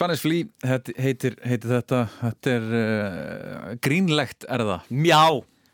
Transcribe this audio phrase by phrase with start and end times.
[0.00, 4.86] Spanish Flea heitir, heitir, þetta Þetta er uh, grínlegt er það?
[4.96, 5.24] Mjá,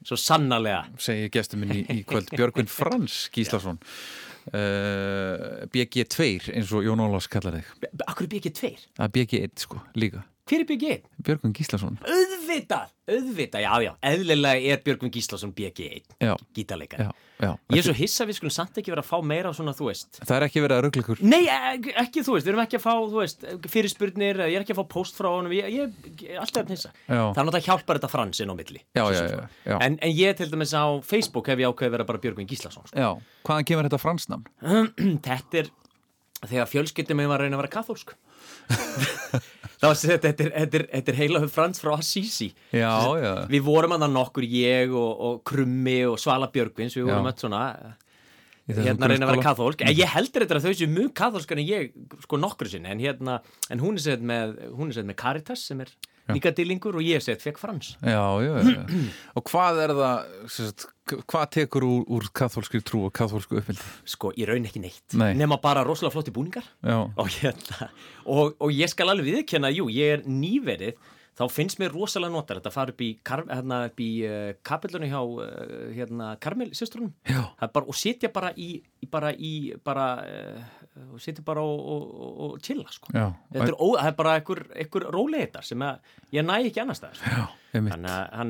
[0.02, 0.80] svo sannarlega.
[0.98, 3.78] Segir gestur minn í, í kvöld Björgvin Frans Gíslason.
[4.50, 6.26] Uh, BG2
[6.56, 7.70] eins og Jón Ólafs kallar þig.
[8.02, 8.72] Akkur er BG 2?
[8.98, 11.06] Það er BG1 sko, líka Hver er BG 1?
[11.26, 17.08] Björgvin Gíslason Auðvitað, auðvitað, já, já Eðlilega er Björgvin Gíslason BG 1 Já, Gítarleikar já,
[17.42, 19.88] já Ég er svo hissa við skulum samt ekki vera að fá meira svona, þú
[19.88, 22.62] veist Það er ekki verið að ruggla ykkur Nei, ek- ekki þú veist, við erum
[22.62, 25.66] ekki að fá, þú veist, fyrirspurnir, ég er ekki að fá post frá honum, ég,
[25.74, 26.86] ég, ég er alltaf að.
[26.86, 26.92] Já.
[27.10, 28.80] Það er náttúrulega hjálpar þetta fransinn á milli.
[28.94, 29.26] Já, já,
[29.66, 29.76] já.
[29.82, 32.86] En, en ég til dæmis á Facebook hef ég ákveðið að vera bara Björgvin Gíslason.
[32.86, 33.10] Sko.
[33.50, 34.46] Hvaðan kemur þetta fransnamn?
[35.26, 35.70] þetta er,
[36.46, 38.14] þegar fjölskyldum mig var að reyna að vera kathólsk.
[39.82, 42.48] Þetta, er, þetta þetta heila frans frá Assisi.
[42.72, 43.32] Já, já.
[43.50, 47.36] Við vorum að það nokkur, ég og, og Krummi og Svala Björgvins, við vorum öll
[47.36, 47.62] svona
[48.66, 49.84] hérna reyna að vera kathólsk.
[49.86, 51.92] En ég heldur þetta að þau séu mjög kathólskar en ég
[52.24, 52.90] sko nokkru sinni.
[52.90, 53.38] En hérna
[53.70, 55.92] en hún er sett með, með Caritas sem er
[56.34, 57.94] líka dillingur og ég er sett fekk frans.
[58.00, 58.82] Já, já, já.
[59.38, 63.84] Og hvað er það, sagt, hvað tekur úr, úr kathólskri trú og kathólsku uppmyldi?
[64.08, 65.34] sko ég raun ekki neitt Nei.
[65.38, 66.66] nema bara rosalega flotti búningar
[67.16, 67.90] og hérna
[68.26, 70.96] og, og ég skal alveg viðkjanna, jú, ég er nýverið
[71.36, 75.10] þá finnst mér rosalega notar þetta að fara upp í, hérna, upp í uh, kapillunni
[75.10, 75.44] hjá uh,
[75.96, 77.42] hérna, Karmel sýstrunum Já.
[77.60, 78.70] bara, og sitja bara í,
[79.12, 79.52] bara í
[79.84, 83.12] bara, uh, og sitja bara og, og, og, chilla sko.
[83.12, 87.02] Þetta er, ó, það er bara einhver, einhver róleitar sem að ég næ ekki annars
[87.02, 87.46] staðar sko.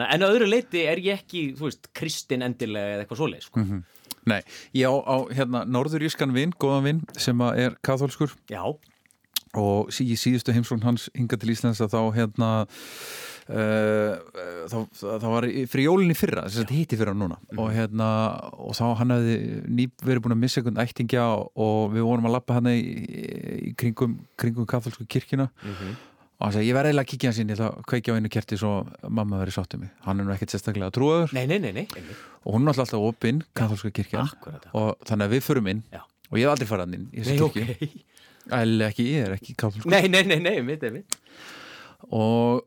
[0.07, 3.69] en að öðru leiti er ég ekki veist, kristin endilega eða eitthvað svoleið sko.
[4.27, 4.41] Nei,
[4.75, 8.63] ég á, á hérna norðurískan vinn, góðan vinn sem er kathólskur já,
[9.61, 12.51] og í síðustu heimsón hans hinga til Íslands að þá hérna
[13.51, 14.17] uh,
[14.71, 14.77] þá,
[15.23, 17.39] þá var fyrir jólinni fyrra, þess að hitti fyrra núna.
[17.57, 18.09] Og hérna,
[18.59, 22.37] og þá hann hefði ný verið búin að missa einhvern ættingja og við vorum að
[22.39, 22.77] lappa hann í,
[23.71, 25.49] í kringum, kringum katholsku kirkina
[26.37, 28.17] og hann sagði, ég verði eiginlega að kíkja hans inn ég ætla að kveikja á
[28.19, 28.73] einu kerti svo
[29.09, 29.93] mamma verið sátt um mig.
[30.05, 31.33] Hann er nú ekkert sérstaklega trúaður.
[31.33, 31.87] Nei, nei, nei,
[32.45, 33.89] og hún er alltaf opinn, katholska
[34.21, 36.03] Akkúrat, og þannig að við förum inn Já.
[36.05, 38.05] og ég hef aldrei farað inn í þessu ok kirkju
[38.53, 41.17] Æli ekki, ég er ekki katholskur Nei, nei, nei, nei, mitt, mitt
[42.13, 42.65] og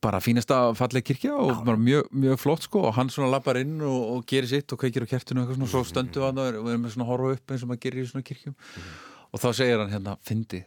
[0.00, 3.80] bara fínasta falleg kirkja og bara mjög, mjög flott sko og hann svona lappar inn
[3.82, 6.46] og, og gerir sitt og kveikir á kertinu og eitthvað svona, svo stöndu hann og
[6.52, 8.28] er- og við erum með svona að horfa upp eins og maður gerir í svona
[8.28, 8.54] kirkjum.
[9.34, 10.60] Og þá segir hann hérna, fyndi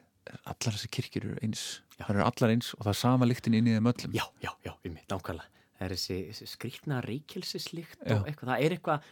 [0.43, 1.63] allar þessi kirkjur eru eins.
[1.97, 4.13] Það eru allar eins og það er sama lyktin inn í þeim öllum.
[4.19, 5.47] Já, já, já, um mitt, nákvæmlega.
[5.79, 8.17] Það er þessi, þessi skrýtna reykjelsislikt Já.
[8.19, 9.07] og eitthvað, það er eitthvað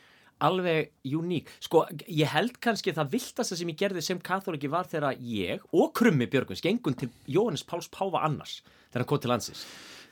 [0.45, 1.49] alveg uník.
[1.63, 5.93] Sko, ég held kannski það viltasta sem ég gerði sem katholiki var þegar ég og
[5.97, 8.59] Krummi Björgvins gengum til Jóhannes Páls Páfa annars
[8.89, 9.65] þegar hann kom til landsins.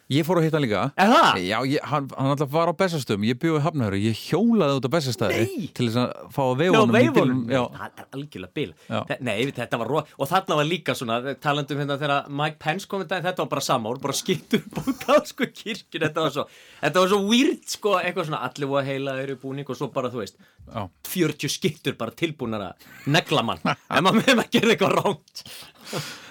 [0.07, 1.38] Ég fór að hitta hann líka Er það?
[1.44, 4.92] Já, ég, hann, hann alltaf var á bestastöðum ég bjóði hafnahöru, ég hjólaði út á
[4.94, 5.65] bestastæði Nei!
[5.75, 7.42] til þess að fá að Ná, veifunum, bílnum.
[7.51, 8.77] Já, það er algjörlega.
[9.09, 12.88] Þe- Nei, þetta var ró og þarna var líka svona, talandum hérna þegar Mike Pence
[12.88, 16.48] kom þetta, þetta var bara sama ár, bara skittur búkað sko kirkjun, þetta var svo
[16.86, 20.07] þetta var svo weird sko, eitthvað svona allir voru heila eru búning og svo bara,
[20.13, 20.88] þú veist já.
[21.12, 24.24] 40 skittur bara tilbúnar að negla mann, en maður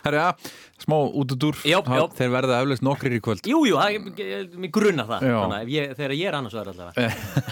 [0.07, 0.27] Herra,
[0.83, 2.05] smá út út úr Já, Ha- já.
[2.19, 3.43] Þeir verða eflaust nokkrir í kvöld.
[3.49, 3.97] Jú, jú, það
[4.37, 5.25] er- mér grunna það.
[5.27, 7.11] Þannig, ég, þegar ég er annars vegar allavega.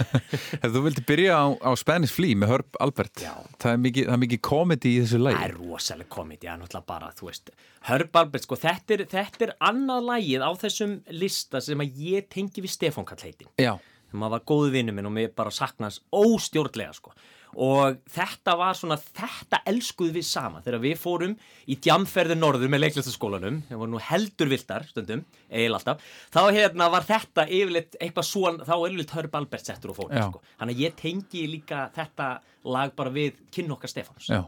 [0.75, 4.23] Þú vildi byrja á, á Spanish Flea með Herb Albert það er mikið, það er
[4.25, 7.51] mikið komedi í þessu Það lagi er rosalega komedi, það er náttúrulega bara, veist
[7.89, 12.29] Herb Albert, sko, þetta er, þetta er annað lagið á þessum lista sem að ég
[12.33, 13.75] tengi við Stefán Kalleitin Já,
[14.11, 17.15] sem maður var góðu vinnu minn og mér bara saknast óstjórnlega sko
[17.57, 21.37] og þetta var svona, þetta elskuð við sama þegar við fórum
[21.71, 26.91] í djamferði norður með leiklistaskólanum, það voru nú heldur viltar stundum, eiginlega alltaf þá hérna
[26.95, 30.43] var þetta yfirleitt eitthvað svona, þá er yfirleitt Hörb Albert settur og fórum sko.
[30.61, 32.29] þannig að ég tengi líka þetta
[32.65, 34.43] lag bara við kynn okkar Stefáns já,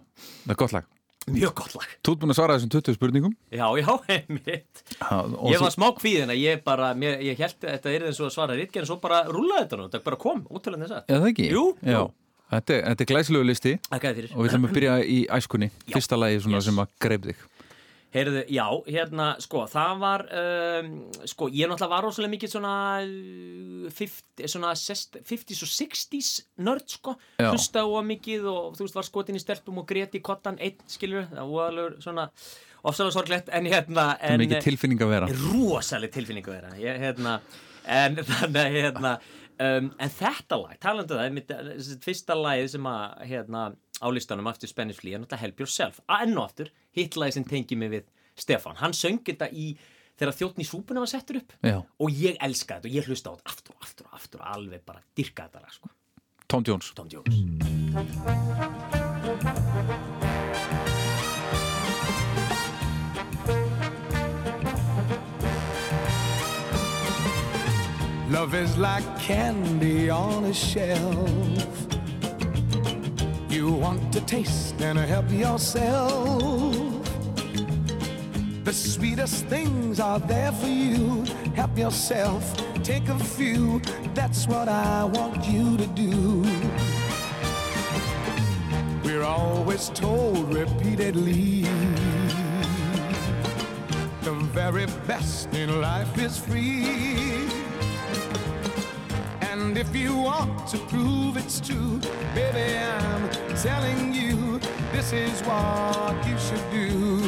[0.44, 0.92] það er gott lag
[1.26, 5.16] mjög gott lag, Þú ert búin að svara þessum 20 spurningum já, já, einmitt ha,
[5.50, 8.28] ég var smá kvíðin að ég bara, mér, ég held að þetta er eins og
[8.28, 11.10] að svara ritgerð en svo bara rúlaði þetta nú, þetta bara kom, úttölan þess að
[11.10, 11.48] Já, það ekki?
[11.50, 11.96] Jú, Já.
[11.96, 12.04] jú.
[12.50, 13.72] Þetta, er- þetta er glæsilegu listi.
[13.90, 14.00] Og
[14.46, 15.70] við ætlum að byrja í æskunni.
[15.90, 16.64] Fyrsta lagi svona Yes.
[16.70, 17.36] sem að greip þig.
[18.16, 20.92] Heyrðu, já, hérna, sko, það var, um,
[21.26, 26.86] sko, ég náttúrulega var rosalega mikið svona, uh, 50, svona sest, 50s og 60s nörd,
[26.88, 27.50] sko, Já.
[27.50, 30.78] hlusta á mikið og þú veist, var skotin í stelpum og greti í kottan einn,
[30.88, 32.28] skilur, það var alveg svona
[32.86, 35.26] ofsalega sorglegt, en hérna, en mikið tilfinning að vera.
[35.26, 37.40] rosalega tilfinningu þeirra, ég, hérna,
[37.84, 39.18] en þannig, að, hérna,
[39.62, 43.60] um, en þetta lag, talandu það, mitt, þessi fyrsta lagið sem að, hérna,
[44.02, 47.78] á listanum aftur Spanish Flea, er náttúrulega Help Yourself, enn og aftur, hitlagið sem tengi
[47.80, 48.04] mig við
[48.36, 49.70] Stefán, hann söng þetta í
[50.16, 51.50] þegar þjóttn í súpuna var settur upp.
[51.60, 51.78] Já.
[51.84, 54.48] og ég elska þetta og ég hlusta á þetta aftur og aftur og aftur og
[54.56, 55.88] alveg bara dyrka þetta lag, sko,
[56.46, 56.92] Tom Jones.
[56.96, 57.34] Tom Jones
[68.46, 71.68] Love is like candy on a shelf.
[73.48, 76.72] You want to taste and help yourself.
[78.62, 81.24] The sweetest things are there for you.
[81.56, 82.44] Help yourself,
[82.84, 83.80] take a few.
[84.14, 86.44] That's what I want you to do.
[89.02, 91.62] We're always told repeatedly
[94.22, 97.45] the very best in life is free.
[99.76, 102.00] And if you want to prove it's true,
[102.34, 104.58] baby, I'm telling you
[104.90, 107.20] this is what you should do.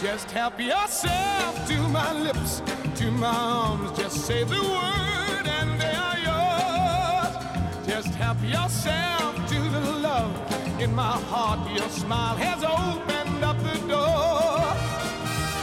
[0.00, 2.62] Just help yourself to my lips,
[2.94, 3.98] to my arms.
[3.98, 7.86] Just say the word and they are yours.
[7.86, 10.32] Just help yourself to the love
[10.80, 11.60] in my heart.
[11.76, 14.64] Your smile has opened up the door.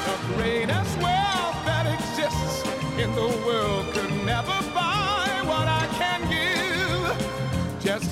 [0.06, 2.62] The greatest wealth that exists
[3.00, 4.95] in the world could never buy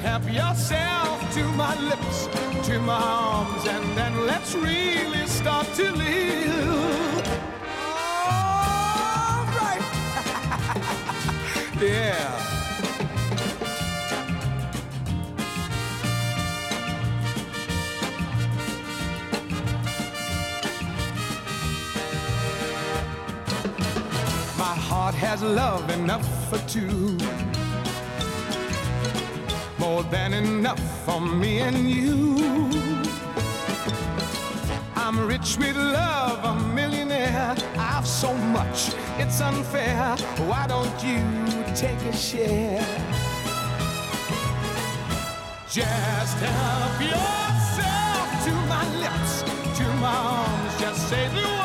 [0.03, 2.27] help yourself to my lips,
[2.67, 7.25] to my arms, and then let's really start to live.
[8.27, 9.81] All right.
[11.81, 12.29] yeah.
[24.57, 27.52] My heart has love enough for two.
[29.83, 32.37] More than enough for me and you.
[34.95, 37.53] I'm rich with love, a millionaire.
[37.77, 40.15] I've so much, it's unfair.
[40.47, 41.21] Why don't you
[41.75, 42.79] take a share?
[45.69, 49.41] Just help yourself to my lips,
[49.79, 50.79] to my arms.
[50.79, 51.62] Just say the word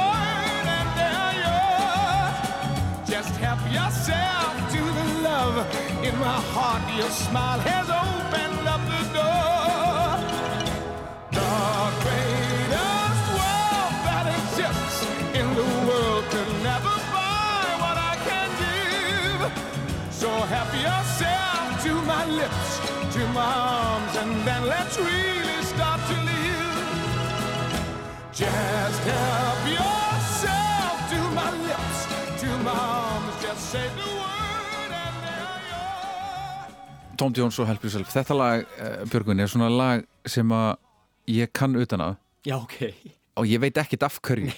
[6.19, 6.83] my heart.
[6.97, 10.19] Your smile has opened up the door.
[11.39, 11.55] The
[12.03, 14.99] greatest wealth that exists
[15.39, 19.41] in the world could never buy what I can give.
[20.11, 22.71] So help yourself to my lips,
[23.15, 26.79] to my arms, and then let's really start to live.
[28.33, 31.99] Just help yourself to my lips,
[32.43, 33.35] to my arms.
[33.43, 34.38] Just say the word.
[37.19, 38.13] Tom Jones og Help Yourself.
[38.15, 40.77] Þetta lag, uh, Björgun, er svona lag sem að
[41.35, 42.21] ég kann utan að.
[42.47, 42.79] Já, ok.
[43.39, 44.53] og ég veit ekkit af hverju.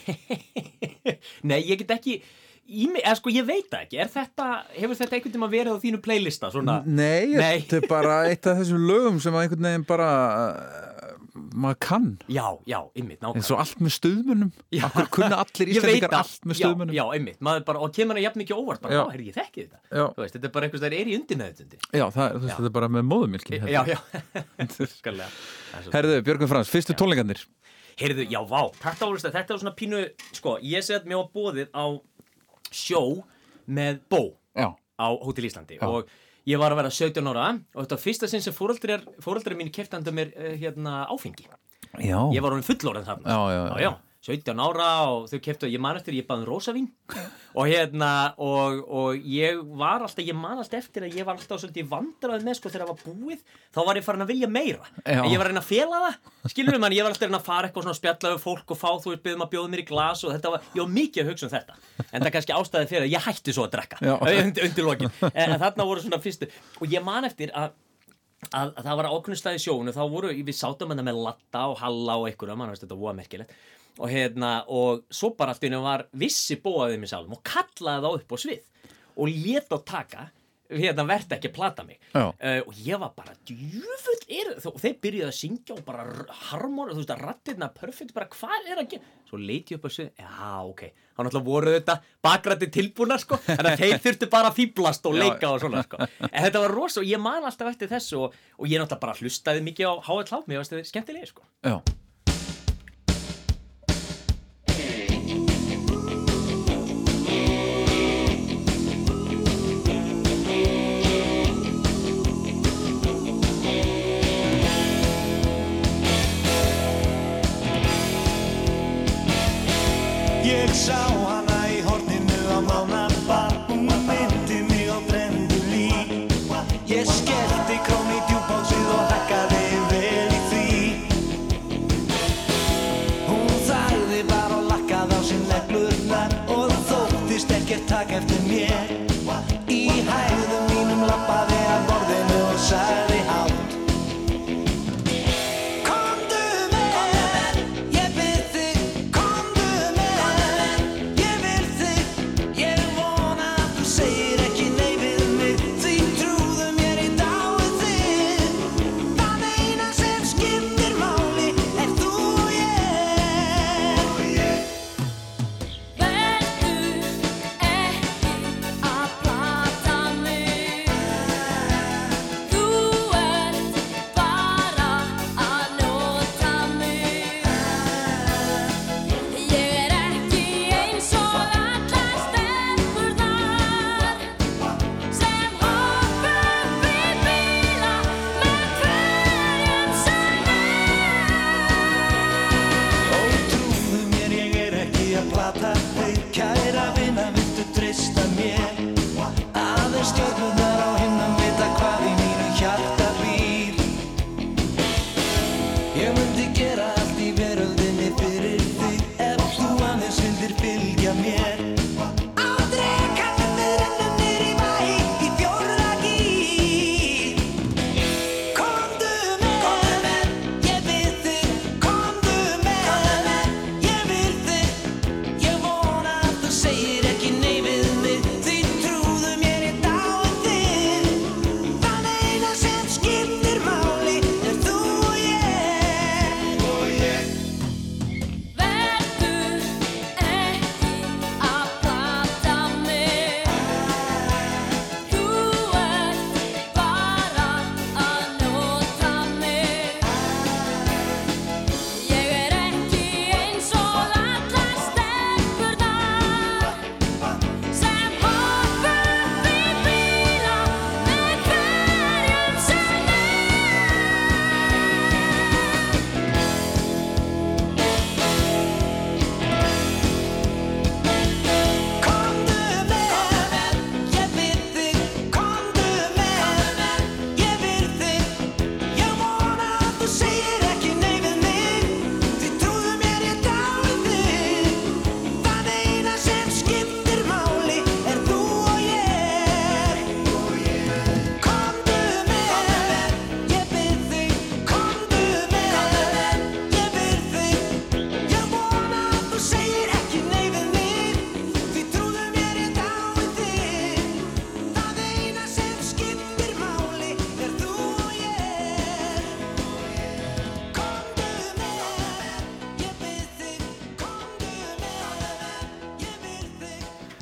[1.49, 2.19] Nei, ég get ekki,
[3.00, 6.52] eða sko ég veit ekki, er þetta, hefur þetta einhvern tíma verið á þínu playlista,
[6.52, 6.79] svona?
[6.85, 10.11] Nei, þetta er bara eitt af þessum lögum sem að einhvern veginn bara
[11.64, 12.06] maður kann.
[12.28, 13.40] Já, já, ymmit, nákvæmlega.
[13.40, 14.85] eins og allt með stöðmunum Já.
[14.88, 16.18] Akkur kunna allir íslendingar það.
[16.20, 18.94] allt með Já, stöðmunum Já, einmitt, maður bara, og kemur hann jafn mikið óvart bara,
[18.94, 19.00] Já.
[19.00, 19.80] já, herri, ég þekki þetta.
[20.00, 20.04] Já.
[20.20, 22.40] Veist, þetta er bara einhvers það er í undir með þetta Já, það, er- þú
[22.44, 22.56] veist, Já.
[22.61, 23.99] þetta er bara með móðumilkin Já, já,
[25.00, 25.30] skallega
[25.94, 27.44] Herðu, Björgun Frans, fyrstu tónleikarnir.
[28.00, 30.00] Heyrðu, já, vá, þetta voru þetta er svona pínu,
[30.37, 31.85] sko, ég segi að mér var bóðið á
[32.70, 33.02] sjó
[33.70, 34.23] með bó
[34.56, 36.09] Já, á Hótel Íslandi og
[36.49, 40.14] ég var að vera 17 ára og þetta var fyrsta sinn sem fóreldrar mín keftandi
[40.14, 41.49] mér uh, hérna áfengi.
[41.99, 43.26] Já, ég var orðin fullorðin þarna.
[43.26, 43.82] Já, já, já.
[43.82, 46.88] já, 17 ára og þau keftu ég man eftir, ég baði um rósavín
[47.56, 51.62] og hérna, og, og ég var alltaf, ég man alltaf eftir að ég var alltaf
[51.62, 53.40] svolítið vandrað með, sko, þegar það var búið
[53.72, 54.90] þá var ég farin að vilja meira.
[55.00, 55.22] Já.
[55.24, 57.40] ég var að reyna að fela það, skilur við mann ég var alltaf að reyna
[57.40, 59.72] að fara eitthvað svona að spjalla við fólk og fá þú veist, byggðum að bjóða
[59.72, 61.78] mér í glas og þetta var, ég var mikið að hugsa um þetta.
[62.10, 64.02] En það er kannski ástæði fyrir að ég hætti svo að drekka
[64.44, 67.72] undir, undir lokin, en, en þarna voru svona fyrstu og ég man eftir að
[68.48, 72.30] að, að það var ákveðnustæði sjónu þá voru, við sátum með Latta og Halla og
[72.30, 73.52] einhverja, mann veist þetta var merkilegt
[73.99, 78.20] og hérna, og svo bara allt einu var vissi bóðið mér sálum og kallaði þá
[78.20, 80.28] upp á svið og lét á taka
[80.78, 81.99] hérna verði ekki að plata mig.
[82.14, 86.04] Uh, og ég var bara djúfull er, og þeir byrjuði að syngja og bara
[86.50, 89.14] harmon, þú veist að rattirna perfekt, bara hvað er að gera?
[89.30, 90.85] Svo leiti ég upp á svið, já ok.
[90.90, 95.50] Þá náttúrulega voru þetta bakrætti tilbúna sko, að þeir þurftu bara að fýblast og leika
[95.50, 96.00] og svona sko.
[96.30, 99.18] En þetta var rosa og ég man alltaf eftir þessu og, og ég náttúrulega bara
[99.18, 101.47] hlustaði mikið á HL mér varst þetta skemmtilegi sko.
[101.66, 101.80] Já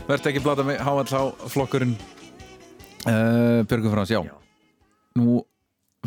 [0.08, 1.22] verðst ekki blata háall á
[1.52, 1.96] flokkurinn
[3.06, 4.22] uh, Björgun Frans, já.
[4.24, 4.36] Já.
[5.18, 5.42] Nú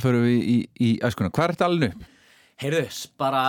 [0.02, 1.30] förum við í, í æskuna.
[1.34, 2.08] Hvað er þetta alveg upp?
[2.62, 2.82] Heyrðu,
[3.18, 3.40] bara,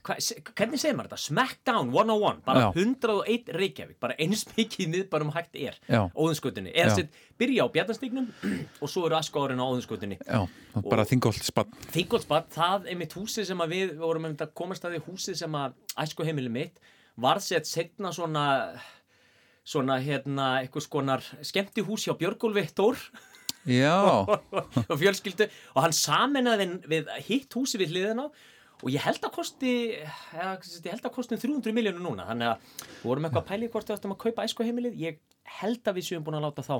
[0.00, 0.14] hva,
[0.56, 1.22] hvernig segir maður þetta?
[1.26, 2.68] Smackdown 101, bara Já.
[2.72, 5.76] 101 Reykjavík, bara eins mikið miðbærum hægt er.
[5.90, 6.94] Eða Já.
[6.96, 8.30] sett, byrja á Bjarnastignum
[8.82, 10.16] og svo eru askóðurinn á óðinskutinni.
[10.24, 10.46] Já,
[10.88, 11.76] bara þingólt spann.
[11.92, 15.76] Þingoldsbad, það er mitt húsið sem við, vorum að komast að því húsið sem að
[16.06, 16.80] æsku heimili mitt
[17.20, 18.46] var sett setna svona
[19.64, 22.98] svona hérna eitthvað skonar skemmti hús hjá Björgólfi Þór
[23.70, 24.26] Já,
[24.90, 25.46] og fjölskyldu.
[25.76, 28.28] Og hann saminnaði við hitt húsi við hliðina á.
[28.82, 32.24] Og ég held að kosti ég held að kosti um 300 miljónu núna.
[32.26, 35.20] Þannig að við vorum eitthvað að pæli hvort við ættum að kaupa æsku heimilið ég
[35.60, 36.74] held að við séum búin að láta þá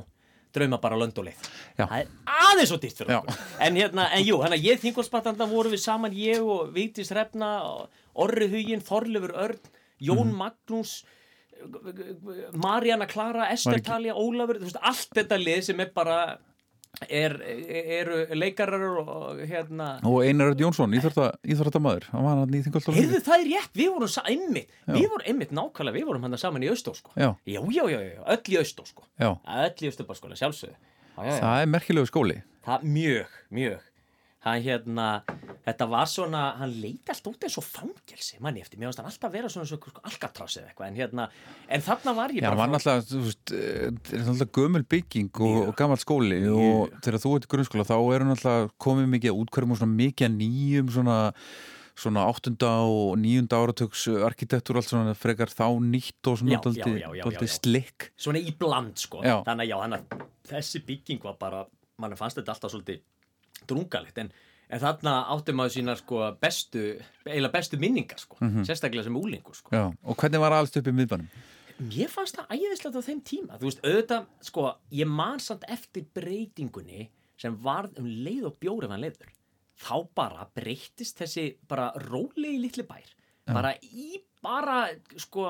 [0.52, 1.38] drauma bara löndóleið
[1.78, 1.86] Já.
[1.86, 3.38] það er aðeins og dýrt fyrir okkur.
[3.64, 7.52] En hérna, en jú, hann að ég þingolsbatanda vorum við saman ég og Vigdís Hrefna
[8.20, 9.62] Orri Hugin, Þorlefur Örn
[10.02, 10.36] Jón Mhm.
[10.42, 10.96] Magnús
[12.58, 16.16] Marjana Klara, Ester Talja, Ólafur veist, allt þetta lið sem er bara
[17.08, 22.92] er, eru leikarar og hérna og Einar Jónsson, íþróttamæður, hann var hann í þingólt á
[22.98, 26.66] Heyrðu það er rétt, við vorum einmitt Við vorum einmitt nákvæmlega, við vorum hann saman
[26.66, 27.14] í Austó sko.
[27.16, 27.30] Já.
[27.46, 29.06] já, já, já, já, öll í Austó sko.
[29.16, 31.40] Já, Öll í Austó sjálfsögðu já, já, já.
[31.40, 32.38] það er merkilegu skóli.
[32.62, 33.88] Það, mjög, mjög
[34.42, 35.06] hann hérna,
[35.62, 39.10] þetta var svona hann leiti allt út eins og fangelsi manni eftir, mér finnst hann
[39.10, 41.26] alltaf vera svona, svona alkatrás eða eitthvað, en hérna,
[41.68, 44.86] en þarna var ég Já, hann var náttúrulega, þú veist, eh, þetta er náttúrulega gömul
[44.94, 49.12] bygging og, og gammal skóli og þegar þú ert í grunnskóla þá eru náttúrulega komið
[49.14, 51.20] mikið að útkværum og svona mikið að nýjum svona
[52.02, 57.46] svona áttunda og níunda áratöks arkitektur og allt svona frekar þá nýtt og svona já.
[57.52, 58.08] slikk.
[58.16, 59.20] Svona í bland sko.
[59.20, 60.16] Þannig að já, hann að
[60.48, 61.60] þessi bygging var bara
[62.00, 63.02] mann fannst þetta alltaf svolítið
[63.70, 64.30] drungalegt en,
[64.72, 66.84] en þarna átti maður sína sko bestu,
[67.26, 69.74] eiginlega bestu minningar sko, sérstaklega sem úlingur sko.
[69.74, 71.28] Já, og hvernig var alls upp í miðbænum?
[71.82, 73.56] mér fannst það æðislegt á þeim tíma.
[73.58, 77.08] Þú veist, auðvitað, sko, ég man samt eftir breytingunni
[77.40, 79.32] sem varð um leið og bjóri var leiður
[79.82, 83.08] þá bara breytist þessi bara rólegi litli bær
[83.48, 84.88] bara í bara
[85.22, 85.46] sko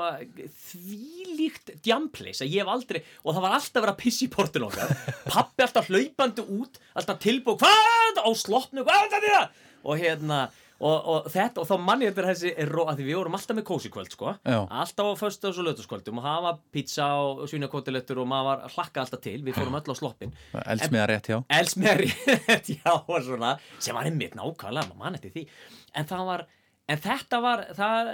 [0.69, 4.93] þvílíkt djampleis að ég hef aldrei og það var alltaf að pissi í portin okkar.
[5.33, 8.21] Pappi alltaf hlaupandi út alltaf tilbúið, hvað?
[8.21, 9.47] Á sloppnu hvað er þetta
[9.83, 10.43] og hérna
[10.83, 13.67] og, og þetta og þá manni þetta er þessi að því við vorum alltaf með
[13.71, 14.35] kósi kvöld sko.
[14.43, 14.59] Já.
[14.67, 19.23] alltaf á föstudags og lötuskvöldum og hafa pizza og svínakotilettur og maður var hlakka alltaf
[19.25, 19.39] til.
[19.47, 22.11] Við fórum öll á sloppin Eldsmiða rétt, já elsmeri
[22.77, 25.47] já og svona sem var einmitt nákvæmlega, maður mann eftir því.
[25.99, 26.47] En það var,
[26.91, 28.09] en þetta var það,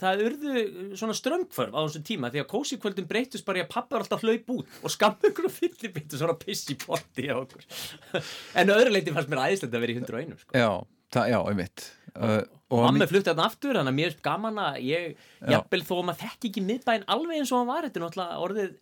[0.00, 0.60] það urðu
[0.98, 4.22] svona strömmkvörf á þessum tíma því að kósikvöldum breytust bara í að pappa var alltaf
[4.22, 7.66] hlaup út og skammu ykkur og fyllibittu svona piss í potti á okkur
[8.62, 10.54] en öðru leiti fannst mér æðislegt að vera í 101 sko.
[10.54, 10.70] Já,
[11.16, 15.04] það, já, einmitt uh, Mamma flutti þarna aftur, þannig að mér er gaman að ég,
[15.40, 15.50] Já.
[15.54, 18.42] jafnvel þó að maður þekki ekki miðbæinn alveg eins og hann var, þetta er náttúrulega
[18.44, 18.74] orðið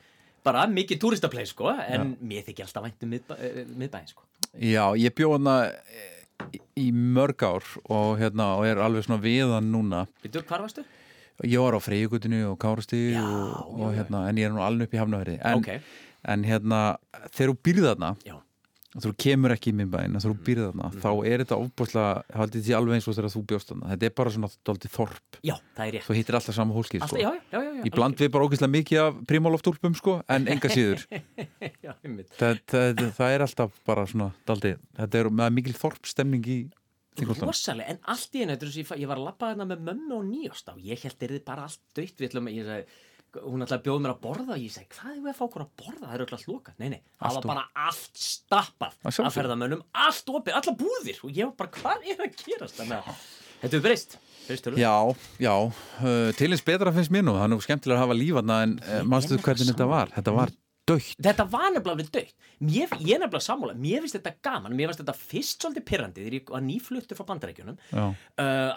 [0.46, 4.26] bara mikið túristapleið, sko, en mér þykir alltaf vænt um miðbæ, eh, miðbæinn, sko.
[4.58, 5.54] Já, ég bjóð hana
[6.54, 10.84] í, í mörg ár og, hérna, og er alveg svona viðan núna Vittu, hvar varstu?
[11.44, 12.58] Ég var á Freyjugutinu og
[13.12, 15.68] já, hérna, en ég er nú alveg upp í Hafnafjörði en, Ok.
[16.32, 16.80] en hérna,
[17.30, 18.36] þegar þú býrð þarna Já.
[19.04, 20.20] Þú kemur ekki í Mm.
[20.24, 23.70] þú býrð þarna, þá er þetta ofbúrslega haldið því alveg eins og þegar þú bjóst
[23.72, 26.06] þarna þetta er bara svona daldið þorp Já, það er rétt.
[26.06, 27.62] þú hittir alltaf sama hólkið Alltaf, sko.
[27.86, 31.04] í bland við bara ógeðslega mikið af primálóftúlpum sko, en enga síður
[31.86, 31.92] Já,
[32.40, 36.58] það, það, það er alltaf bara svona daldið, þetta er mikil þorpstemning í.
[37.16, 38.56] Rosalega, en allt í henni,
[39.00, 41.64] ég, var að labba þarna með mömmu og nýjást á, ég held er þið bara
[41.64, 42.84] allt döitt, við ætlum, ég sagði,
[43.44, 44.46] hún ætlaði að bjóða mér að borða.
[44.56, 46.46] Og ég sagði, hvað er við að fá okkur að borða, það eru öll að
[46.50, 51.20] loka, nei, nei, það var bara allt stappað Að ferðamönnum, allt opið, alla búðir.
[51.22, 53.26] Og ég var bara, hvað er að gerast, þannig að
[53.64, 54.18] þetta er breyst.
[54.78, 54.94] Já,
[55.42, 58.60] já, uh, til eins betra finnst mér nú, það er nú skemmtilega að hafa lífarna
[58.62, 60.52] en uh, mannstu nefnilega hvernig þetta var, þetta var
[60.86, 61.18] dögt.
[61.26, 64.76] Þetta var nefnilega döitt Mér, Ég nefnilega sammála, mér finnst þetta gaman.
[64.78, 68.12] Mér finnst þetta fyrst svolítið pyrrandi Þegar ég var nýfluttur frá bandarækjunum uh,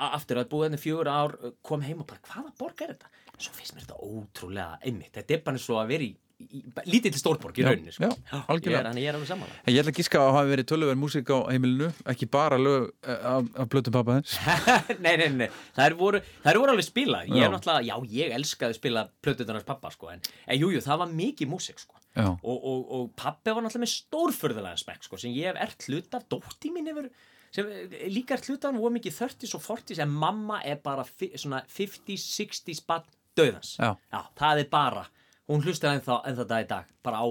[0.09, 3.13] Aftur að búið henni fjögur ár uh, Kom heim og bara, hvaða borg er þetta?
[3.39, 6.09] Svo finnst mér þetta ótrúlega einmitt Þetta er bara eins og að vera í,
[6.43, 8.09] í, lítið til stórborg í rauninni sko.
[8.09, 9.59] já, ég er, er alveg sammála.
[9.63, 12.89] En ég ætla að gíska að hafi verið tölvuverð músík á heimilinu, ekki bara lög
[12.89, 14.37] uh, af, blötu pappa þess.
[15.05, 15.47] nei, nei, nei,
[15.77, 16.21] það eru voru,
[16.51, 17.31] eru voru alveg spilað.
[17.31, 20.83] Ég er náttúrulega, já, ég elskaði að spila plötutunars pappa, sko En, en jú, jú,
[20.83, 21.99] það var mikið músík, sko.
[22.19, 26.17] Og, og, og pappi var náttúrulega með stórförðulega spekk sko, sem ég hef ert hlut
[26.17, 26.25] af.
[26.31, 27.07] Dótti mín hefur
[27.53, 30.81] sem eh, líka ert hlut af hann voru mikið 30s og 40s en mamma er
[30.83, 33.95] bara fi, svona 50s, 60s bann döðans Já.
[34.39, 35.05] það er bara
[35.49, 37.27] hún hlustar ennþá, ennþá dag í dag bara á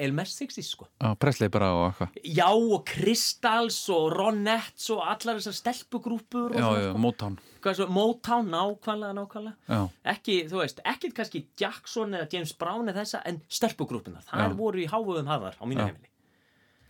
[0.00, 0.86] Elmers 60 sko.
[1.02, 2.14] Já, Presley bara og eitthvað.
[2.24, 7.02] Já og Kristals og Ronettes og allar þessar stelpugrúpur Já, já, sko.
[7.02, 7.36] Motown.
[7.62, 9.54] Svo, Motown, nákvæmlega, nákvæmlega.
[9.68, 9.82] Já,
[10.14, 14.56] ekki, þú veist, ekkert kannski Jackson eða James Brown eða þessa en stelpugrúpuna, það Já.
[14.62, 15.90] voru í háfuðum hafðar á mínu Já.
[15.92, 16.08] heimili.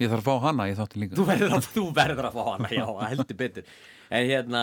[0.03, 1.19] Ég þarf að fá hana í þáttin líka.
[1.19, 3.67] Þú verður, að, þú verður að fá hana, já, heldur betur
[4.13, 4.63] en hérna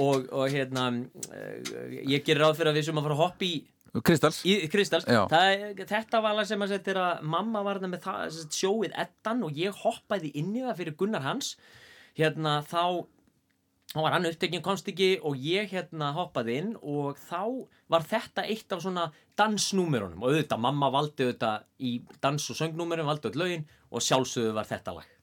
[0.00, 3.48] og, og hérna uh, ég gerir ráð fyrir að við sem að fara að hoppa
[3.48, 3.54] í
[4.02, 4.40] Kristals.
[4.42, 8.38] Í Kristals, það, þetta var alveg sem að setja að mamma var þarna með það,
[8.50, 11.52] sjóið ettan og ég hoppaði inn í það fyrir Gunnar Hans.
[12.18, 13.04] Hérna þá
[13.94, 18.48] þá var hann upptekinn komst ekki og ég hérna hoppaði inn og þá var þetta
[18.50, 19.06] eitt af svona
[19.38, 24.56] dansnúmerunum og auðvitað, mamma valdi auðvitað í dans- og söngnúmerum, valdi auðvitað lögin og sjálfsögðu
[24.58, 25.13] var þetta lag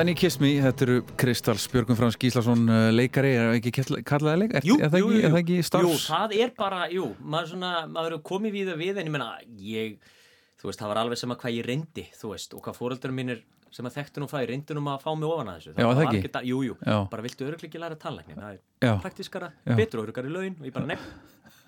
[0.00, 3.72] Then you kiss me, þetta eru Kristals Björgun Frans Gíslason uh, leikari, er það ekki
[3.76, 4.54] kall- kallaði leik?
[4.56, 6.04] Er, Jú, er það jú, ekki, jú, er það ekki Jú, starfs?
[6.08, 9.26] það er bara, jú, maður svona, maður er komið við það við en ég menna,
[9.60, 10.14] ég,
[10.62, 13.14] þú veist, það var alveg sem að hvað ég reyndi, þú veist, og hvað fóreldur
[13.18, 13.42] mínir
[13.76, 15.74] sem að þekktu nú það, ég reyndi nú maður að fá mig ofan að þessu.
[15.76, 16.32] Já, það ekki?
[16.40, 16.78] að- Jú, jú,
[17.12, 18.94] bara viltu öruglega ekki læra tannlækni, það Já.
[18.94, 19.76] er praktískara, Já.
[19.84, 21.12] betur örugari laun og ég bara nefn.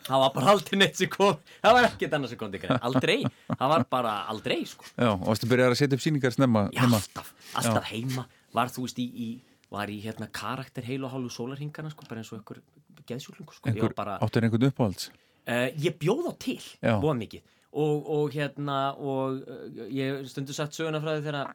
[0.06, 2.80] Það var bara aldrei neitt sem kom, það var ekkert annars sem kom til greið,
[2.88, 3.16] aldrei,
[3.52, 4.88] það var bara aldrei, sko.
[4.96, 6.98] Já, og varstu byrjar að setja upp síningar snemma Já, heima?
[7.02, 9.28] alltaf, alltaf heima var þú veist í, í
[9.72, 12.58] var í hérna karakter heil og hálfu sólarhingana sko, bara eins og ykkur
[13.08, 13.70] geðsjúklingur sko.
[13.70, 15.08] Einhver, bara, áttur einhvern uppáhalds?
[15.48, 16.98] uh, ég bjóð á til Já.
[17.00, 21.54] búa mikið og, og hérna og uh, ég stundu satt söguna frá því þegar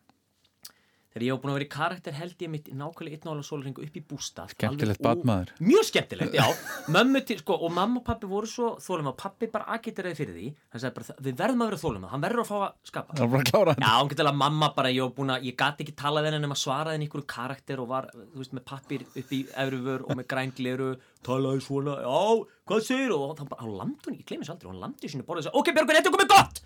[1.17, 3.97] þegar ég hef búin að vera í karakter held ég mitt nákvæmlega hálfa sólarhingu upp
[3.97, 5.51] í bústað Skemmtilegt barnmaður.
[5.59, 6.45] mjög skemmtilegt, já
[7.27, 10.47] til, sko, og mamma og pappi voru svo þólum að pappi bara agiteraði fyrir því
[10.73, 13.23] hann sagði bara, við verðum að vera þólum hann verður að fá að skapa Það
[13.23, 13.85] var bara að klára hann.
[13.87, 16.41] Já, hún getur alveg mamma bara, ég, var búin að, ég gat ekki talað henni
[16.43, 20.19] nema svaraði henni einhverju karakter og var, þú veist, með pappir upp í efruvör og
[20.19, 20.89] með grængleru,
[21.27, 22.19] talaði svona, já,
[22.67, 25.27] hvað segir og þá bara, þá lamdi hún, ég gleymi þess aldrei, hún lamdi sínu
[25.27, 26.63] borðið og sagði, ok Björgun, þetta er komið gott!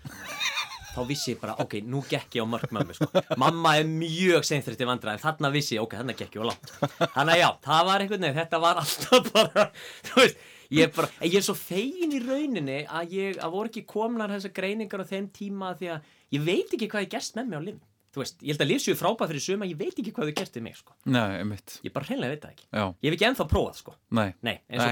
[0.92, 3.06] Þá vissi ég bara, ok, nú gekk ég á mörg mömmu, sko.
[3.40, 6.68] Mamma er mjög seinþreytti vandræði, en þarna vissi ég, ok, þarna gekk ég á langt.
[7.14, 9.62] Þannig að já, það var einhvern veginn, þetta var alltaf bara,
[10.10, 10.36] þú veist,
[10.76, 14.52] ég bara, ég er svo fegin í rauninni að ég, að voru ekki komnar þessar
[14.60, 16.00] greiningar á þeim tíma því að
[16.36, 17.80] ég veit ekki hvað ég gerst með mig á lim.
[18.12, 20.52] þú veist, ég held að lýsju frábæð fyrir suma, ég veit ekki hvað þau gert
[20.58, 20.92] við mig, sko.
[21.08, 22.66] Nei, einmitt Ég bara hreinlega veit það ekki.
[22.68, 23.94] Já, Ég hef ekki ennþá prófað, sko.
[24.18, 24.84] nei, Nei, eins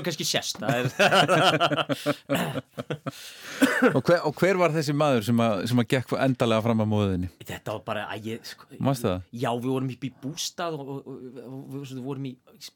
[0.00, 0.56] og kannski sérst.
[3.96, 6.88] Og hver, og hver var þessi maður sem að, sem að gekk endalega fram að
[6.90, 7.28] móðinni?
[7.46, 9.20] þetta var bara, að ég, sko, Manstu það?
[9.36, 12.32] Já, við vorum í bústað og, og, og, við vorum í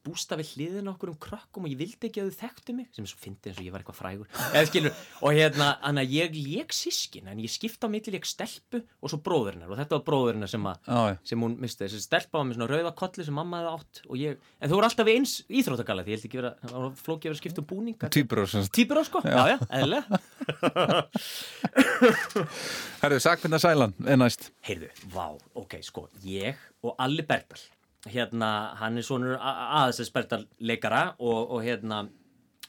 [0.07, 3.05] bústað við hliðina okkur um krökkum og ég vildi ekki að þau þekktu mig sem
[3.05, 4.29] er svo fyndið eins og ég var eitthvað frægur.
[4.51, 8.27] Eða skilur, og hérna, þannig að ég lék sískin en ég skipta á milli lék
[8.29, 11.01] stelpu og svo bróðurinnar og þetta var bróðurinnar sem, já.
[11.27, 14.33] sem hún misti, þessi stelpa var með svona rauða kolli sem mamma hefði átt ég,
[14.61, 16.53] en þau voru alltaf eins íþróttagalla því ég held ekki vera,
[23.01, 24.51] Herru, Sakvinda Sælan er næst.
[24.67, 25.27] Heyrðu, vá,
[25.59, 27.63] ok, sko, ég og Alli Bergdal,
[28.11, 28.51] hérna,
[28.81, 32.05] hann er svonur aðeins Bergdal leikara og, og hérna,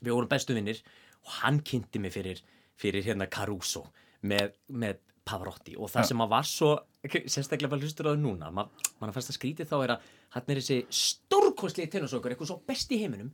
[0.02, 0.82] við vorum bestu vinnir
[1.26, 2.42] og hann kynnti mig fyrir,
[2.80, 3.86] fyrir hérna Caruso
[4.28, 5.76] með, með Pavarotti.
[5.78, 6.72] Og það sem að var svo,
[7.06, 8.66] sérstaklega bara hlustur á það núna, ma,
[9.00, 12.60] mann að fannst að skrítið þá er að hann er þessi stórkostlegi tennisokkur, eitthvað svo
[12.68, 13.32] best í heiminum,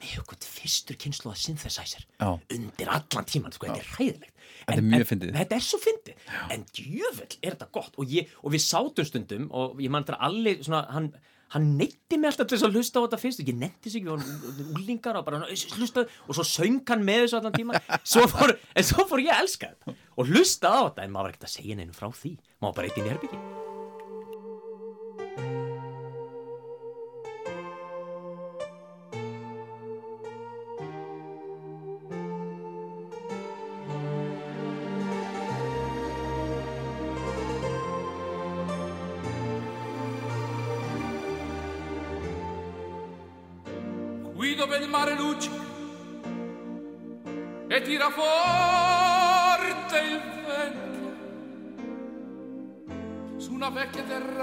[0.00, 2.28] eitthvað fyrstur kynslu að synthesizer Já.
[2.56, 4.28] undir allan tíman, sko, þetta er
[4.60, 5.32] Þetta er mjög fyndið.
[5.38, 6.22] þetta er svo fyndið,
[6.54, 7.94] en djöfull er þetta gott.
[7.98, 11.08] Og, ég, og við sátum stundum og ég mann þegar allir svona, hann,
[11.54, 14.04] hann neytti mig alltaf til þess að hlusta á þetta fyrst og ég neytti sig,
[14.04, 16.04] við vorum úlingar og bara hlusta.
[16.28, 19.46] Og svo söng hann með þessu allan tíma svo fór, en svo fór ég að
[19.46, 21.06] elska þetta og hlusta á þetta.
[21.06, 22.36] En maður var ekkert að segja neinu frá því.
[22.60, 23.59] Maður var bara eitt í nýrbyggi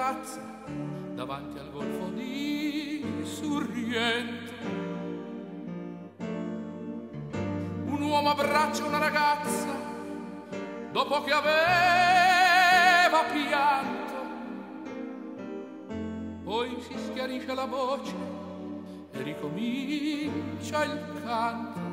[0.07, 0.41] terrazza
[1.15, 4.53] davanti al golfo di Sorrento
[7.85, 9.67] un uomo abbraccia una ragazza
[10.93, 13.95] dopo che aveva pianto
[16.43, 18.15] poi si schiarisce la voce
[19.11, 21.86] e ricomincia il canto.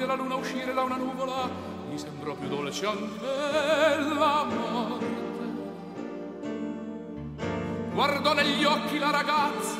[0.00, 1.50] Vide la luna uscire da una nuvola,
[1.90, 3.26] gli sembrò più dolce anche
[4.18, 5.04] la morte.
[7.92, 9.76] Guardò negli occhi la ragazza,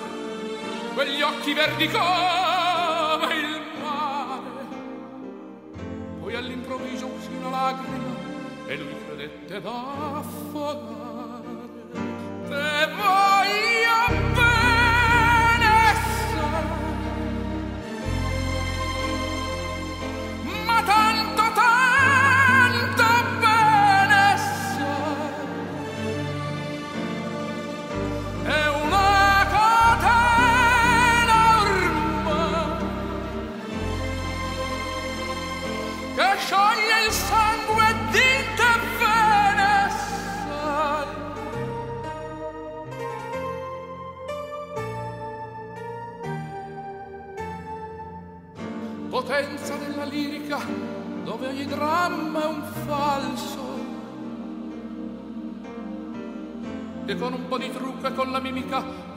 [0.93, 4.67] quegli occhi verdi come il mare.
[6.21, 8.15] Poi all'improvviso uscì una lacrima
[8.67, 11.10] e lui credette d'affogare.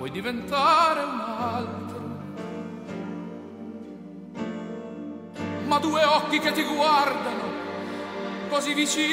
[0.03, 2.01] Puoi diventare un altro.
[5.63, 7.51] Ma due occhi che ti guardano
[8.49, 9.05] così vicini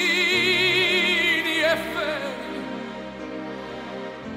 [1.61, 2.63] e feri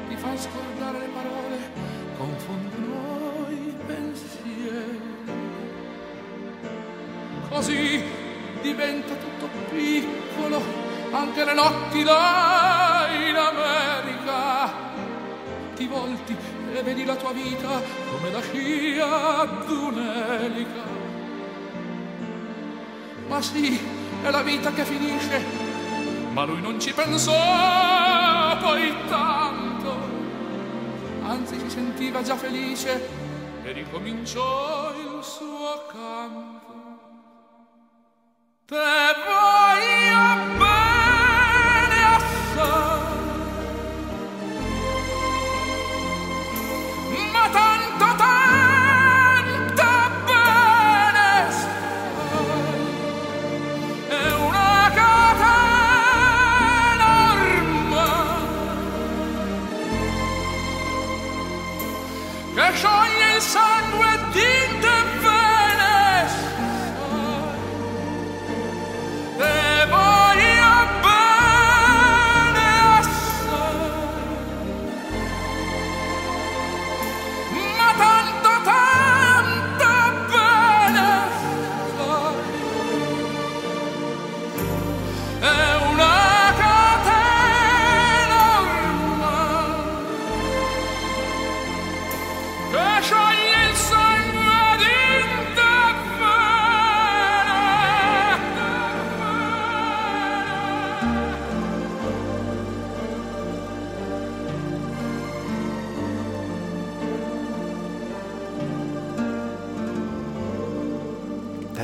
[0.09, 1.71] ti fanno scordare le parole,
[2.19, 5.01] confondono i pensieri.
[7.49, 8.03] Così
[8.61, 10.61] diventa tutto piccolo
[11.13, 14.92] anche le notti là in America.
[15.83, 16.33] Ti volti
[16.73, 20.83] e vedi la tua vita come la scia d'un'elica.
[23.27, 23.77] Ma sì,
[24.23, 25.41] è la vita che finisce,
[26.31, 27.33] ma lui non ci pensò
[28.61, 29.93] poi tanto.
[31.23, 33.09] Anzi si sentiva già felice
[33.65, 36.61] e ricominciò il suo canto.
[38.65, 38.75] Te
[39.25, 40.62] voglio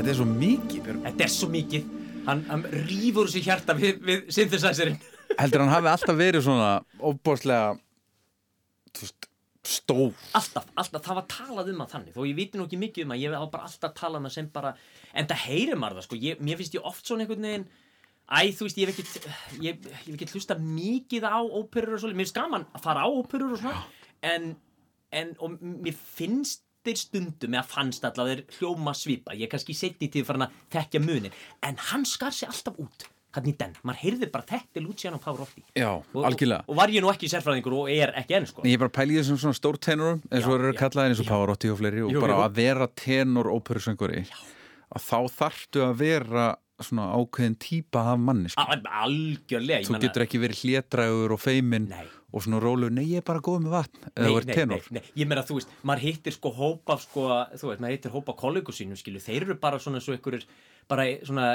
[0.09, 1.01] Þetta er svo mikið Björg.
[1.05, 1.89] Þetta er svo mikið.
[2.25, 4.95] Hann, hann rýfur sér hjarta við, við synthesizerinn.
[5.37, 6.69] Heldur hann hafi alltaf verið svona
[8.97, 9.27] veist,
[9.69, 10.15] stór.
[10.39, 12.15] Alltaf, alltaf, það var talað um að þannig.
[12.15, 14.33] Þó ég viti nú ekki mikið um að ég var bara alltaf talað um að
[14.33, 14.71] sem bara
[15.13, 16.19] En það heyrir maður það sko.
[16.23, 17.67] Ég, Mér finnst ég oft svona einhvern veginn
[18.29, 19.29] Æ, þú veist, ég hef ekkert
[19.61, 23.05] Ég, ég hef ekkert hlusta mikið á óperur og svona Mér finnst gaman að fara
[23.05, 23.85] á óperur og svona.
[24.25, 24.49] En,
[25.21, 26.65] en, og mér finnst
[26.97, 29.35] stundum eða fannst allavega hljóma svipa.
[29.35, 31.33] Ég er kannski setni til að þekkja munin
[31.65, 35.61] en hann skar sig alltaf út hann í den, maður heyrði bara þetta Luciano Pavarotti.
[35.77, 36.63] Já, og, algjörlega.
[36.65, 38.63] og, og var ég nú ekki sérfræðingur og er ekki enn sko.
[38.65, 41.29] Ég er bara í þessum svona stór tenorum eins og eru já, kallaðir eins og.
[41.29, 42.45] Pavarotti og fleiri og Jú, bara jú.
[42.47, 44.23] að vera tenor óperusönguri
[44.89, 46.47] að þá þarftu að vera
[46.85, 48.49] svona ákveðin típa af manni.
[48.57, 51.87] Al- algjörlega Þú getur ekki verið hlétrægur og feiminn
[52.29, 55.13] og svona rólegur, nei ég er bara góð með vatn eða ert tenor nei, nei,
[55.17, 57.23] ég meina þú veist, maður hittir sko hópa sko,
[57.57, 60.45] þú veist, maður hittir hópa kollega sínum skilu, þeir eru bara svona svo ykkurir
[60.89, 61.47] bara svona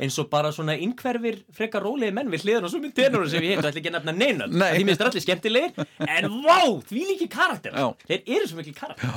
[0.00, 2.30] eins og bara svona innkverfir frekar rólegi menn.
[2.32, 4.46] Við hliðan og svo minn tenorum sem ég heit og ætla ekki að nefna neina.
[4.48, 4.70] Nei.
[4.78, 5.86] því minnst allir skemmtilegir.
[6.06, 7.88] En vá, því líki karakter Já.
[8.08, 9.10] þeir eru svo mikil karakter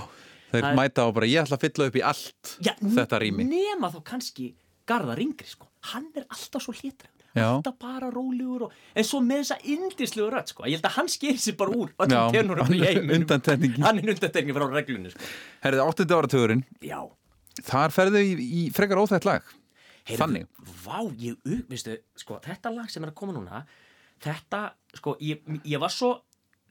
[0.47, 3.19] Þeir Það er- mæta á bara, ég ætla að fylla upp í allt Já, þetta
[3.19, 3.43] rými.
[3.47, 4.45] nema þá kannski
[4.87, 9.43] Garðar Yngri sko, hann er alltaf svo hlitra alltaf bara rólegur og, en svo með
[9.43, 12.87] þessa indislu rödd sko, ég held að hann skeri sig bara úr Já, hann er
[12.87, 13.83] heiminum undantekningin.
[13.85, 15.27] hann er undantekningin frá reglunni sko.
[15.65, 16.07] Herðið, 8.
[16.17, 16.63] áratugurinn,
[17.67, 19.45] þar ferðu í, í frekar óþægt lag
[20.07, 20.47] Heyrðu, Þannig.
[20.85, 23.65] Vá, ég, u- veistu, sko, þetta lag sem er að koma núna
[24.23, 24.61] Þetta,
[24.97, 26.13] sko, ég, ég var svo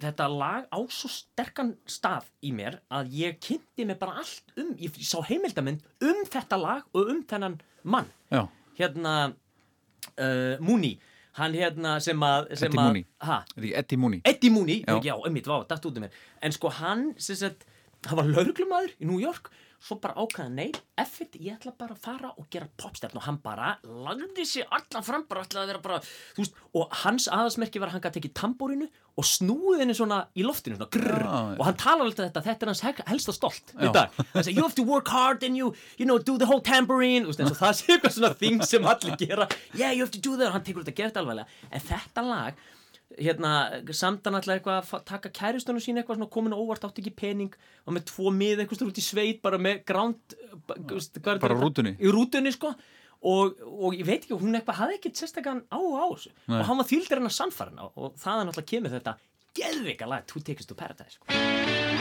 [0.02, 4.74] Þetta lag á svo sterkan stað í mér að ég kynnti mig bara allt um,
[4.76, 8.42] ég sá heimildaminn um þetta lag og um þennan mann Já,
[8.76, 9.14] Hérna,
[10.20, 10.98] uh, Mooney,
[11.38, 13.06] hann hérna sem að Eddie að- Mooney.
[13.24, 13.38] Ha?
[13.56, 13.72] ekki
[14.28, 15.16] Eddie Mooney, Já.
[15.26, 16.10] einmitt, vá, datt út um mér
[16.42, 17.64] En sko hann, sem sagt,
[18.10, 19.50] hann var lauruglumadur í New York.
[19.86, 23.36] Svo bara ákvæða, nei, effit, ég ætla bara að fara og gera popstefn Og hann
[23.44, 25.98] bara lagði sig allan fram, bara ætlaði að vera bara,
[26.38, 30.44] veist Og hans aðalsmerki var að hann gæti tekið tambúrinu og snúið henni svona í
[30.44, 31.36] loftinu, svona grrr já.
[31.56, 34.84] Og hann talar alltaf þetta, þetta er hans helsta stolt Hann segir, you have to
[34.84, 37.28] work hard and you, you know, do the whole tambourine.
[37.28, 39.48] Veist, það sé eitthvað svona þing sem allir gera.
[39.72, 41.48] Yeah, you have to do that, og hann tekur þetta gert alvarlega.
[41.70, 42.60] En þetta lag,
[43.14, 43.52] hérna
[43.94, 47.54] samt hann alltaf eitthvað að taka kæristunum sín eitthvað svona komin óvart átti ekki pening
[47.86, 50.36] og með tvo mið eitthvað út í sveit bara með gránd
[51.22, 51.94] bara rútunni.
[52.02, 56.06] í rútunni sko og, og ég veit ekki, hún eitthvað hafði ekkert sérstakann á á
[56.12, 56.58] þessu Nei.
[56.58, 59.16] og hann var þýldir hann að sannfæra og, og þaðan alltaf kemur þetta
[59.56, 61.95] geðvika lag, Two Tickets to Paradise sko.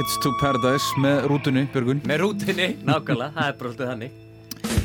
[0.00, 1.98] Tickets to Paradise með rútunni, Björgun.
[2.08, 4.14] Með rútinni, nákvæmlega, það er alltaf þannig.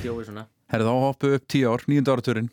[0.04, 0.42] Jói svona.
[0.74, 2.02] Herðu þá hoppu upp 10 ár, 9.
[2.12, 2.50] áraturinn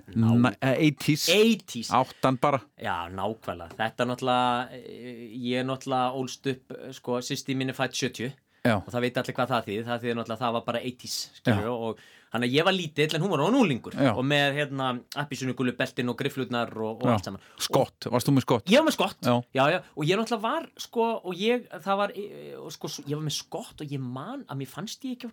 [0.61, 2.61] 80s, 80s áttan bara.
[2.79, 7.75] Já, nákvæmlega, þetta er náttúrulega eh, Ég er náttúrulega ólst upp eh, Sko, sýsti mín
[7.75, 8.31] er fætt 70
[8.63, 9.85] Já, Og það veit allir hvað það þýðir.
[9.91, 13.25] Það þýðir náttúrulega það var bara 80s skilur, og Þannig að ég var lítill en
[13.25, 14.13] hún var á núlingur Já.
[14.15, 14.89] Og með hérna
[15.21, 17.45] appisunu gulu beltin og grifflutnar og, og allt saman.
[17.61, 18.73] Skott, varst þú með skott?
[18.73, 19.35] Ég var með skott, Já.
[19.53, 23.15] já, já, og ég náttúrulega var, sko, og ég, það var, e, og sko, ég
[23.19, 25.31] var með skott og ég man að mér fannst ég ekki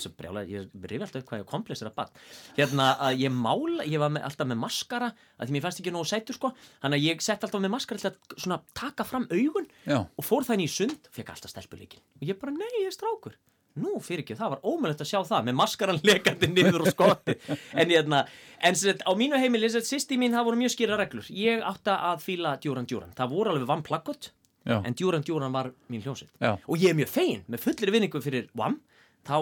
[0.00, 2.12] svo brjálega, ég rifið alltaf upp hvað ég komplexir að bann,
[2.56, 5.94] hérna að ég mála, ég var með, alltaf með maskara, að því mér fannst ekki
[5.94, 9.26] nógu sætur, sko, þannig að ég sett alltaf með maskara til að svona taka fram
[9.28, 12.70] augun Já, og fór þannig í sund og fekk alltaf stelpuleikin og ég bara, nei,
[12.80, 13.36] ég er strákur
[13.80, 17.36] nú, fyrir ekki, það var ómöðlegt að sjá það með maskaran lekandi niður og skotti.
[17.72, 18.22] En hérna,
[18.60, 19.40] en sem sagt, á mínu
[19.72, 21.26] sagt, sýsti mín, það voru mjög skýra reglur.
[21.32, 24.32] Ég átti að fíla Djúran Djúran það voru alveg Plaggott
[24.64, 26.32] já, en Djúran Djúran var mín hljómsveit.
[26.66, 28.80] Og ég er mjög fegin, með fullir vinningu fyrir Vam
[29.26, 29.36] þá,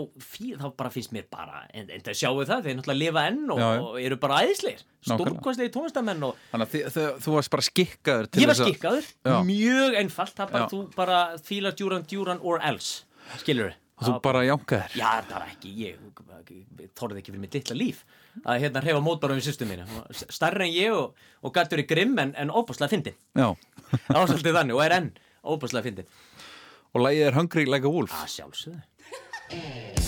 [0.60, 3.60] þá bara finnst mér bara en, en það sjáu það, þeir náttúrulega lifa enn og,
[3.60, 3.82] Já, já.
[3.86, 5.30] og eru bara æðisleir Nákvæmlega.
[5.30, 9.08] stórkvæmslegir tónlistamenn og þannig að þú varst bara skikkaður Ég var skikkaður,
[9.48, 10.34] mjög einfalt.
[10.36, 13.06] Það bara, þú bara fílar djúran, djúran or else,
[13.40, 14.96] skilur og þú bara jánkaðir?
[14.96, 18.02] Já, það var ekki, ég, þorði ekki fyrir mitt litla líf.
[18.40, 19.86] Að hérna reyfa mótbárum við sýstu mínu
[20.32, 23.48] starri en ég og, og gættur í grimm en, en óbúslega fyndin Já,
[24.06, 25.10] það var svolítið þannig og er enn
[25.42, 26.12] óbúslega fyndin
[26.94, 28.14] og lægið er Hungry Like a Wolf.
[28.22, 29.99] Að sjálfsögðu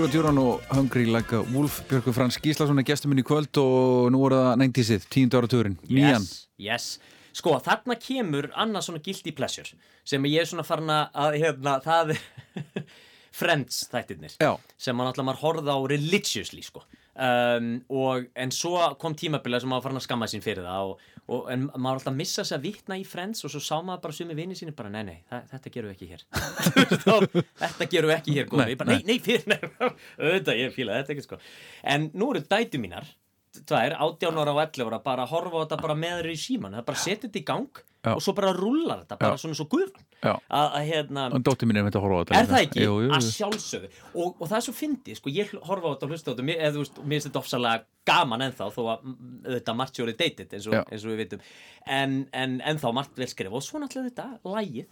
[0.00, 3.52] Djúra Djúran og Hungry Like a Wolf Björgur Frans Gíslason er gestur minn í kvöld
[3.60, 5.34] og nú er það 90-sið, 10.
[5.36, 6.86] áraturinn, nýjan yes, yes.
[7.36, 9.76] Sko, þarna kemur annað svona guilty pleasure
[10.08, 12.22] sem ég er svona farin að, hérna, það er
[13.42, 14.54] Friends þættirnir Já.
[14.80, 16.86] sem maður náttúrulega maður horfði á religiously sko.
[17.20, 21.04] um, og en svo kom tímabilið sem maður farin að skamma sín fyrir það og,
[21.28, 24.16] og, en maður alltaf missa sig að vitna í Friends og svo sá maður bara
[24.16, 26.24] sumi vinni síni bara nei nei, þetta gerum við ekki hér.
[27.62, 29.66] Þetta gerum við ekki hér góði, Nei, bara, nei, nei, fyrir
[30.20, 31.40] auðvitað, ég fíla þetta ekki sko.
[31.94, 33.08] En nú eru dætu mínar
[33.66, 36.76] tvær, 18 ára og 11 ára bara horfa á þetta bara með þeir í síman
[36.78, 38.14] það bara setja þetta í gang Já.
[38.16, 39.40] og svo bara rúlar þetta bara Já.
[39.42, 40.06] svona svo guðan
[40.48, 42.84] að hérna og dóttir mín er þetta þetta Er það ekki?
[42.84, 43.90] Jú, jú, Að sjálfsögðu.
[44.14, 46.54] Og, og það er svo fyndið, sko, ég horfa á þetta og hlusta á þetta,
[46.56, 50.14] eða, þú veist, mér finnst þetta ofsalega gaman ennþá þó að mm, auðvitað margt sjóri
[50.16, 51.44] dated eins eins og við vitum.
[51.98, 54.88] En, en ennþá margt vel skrifa og svo náttúrulega þetta, lagið,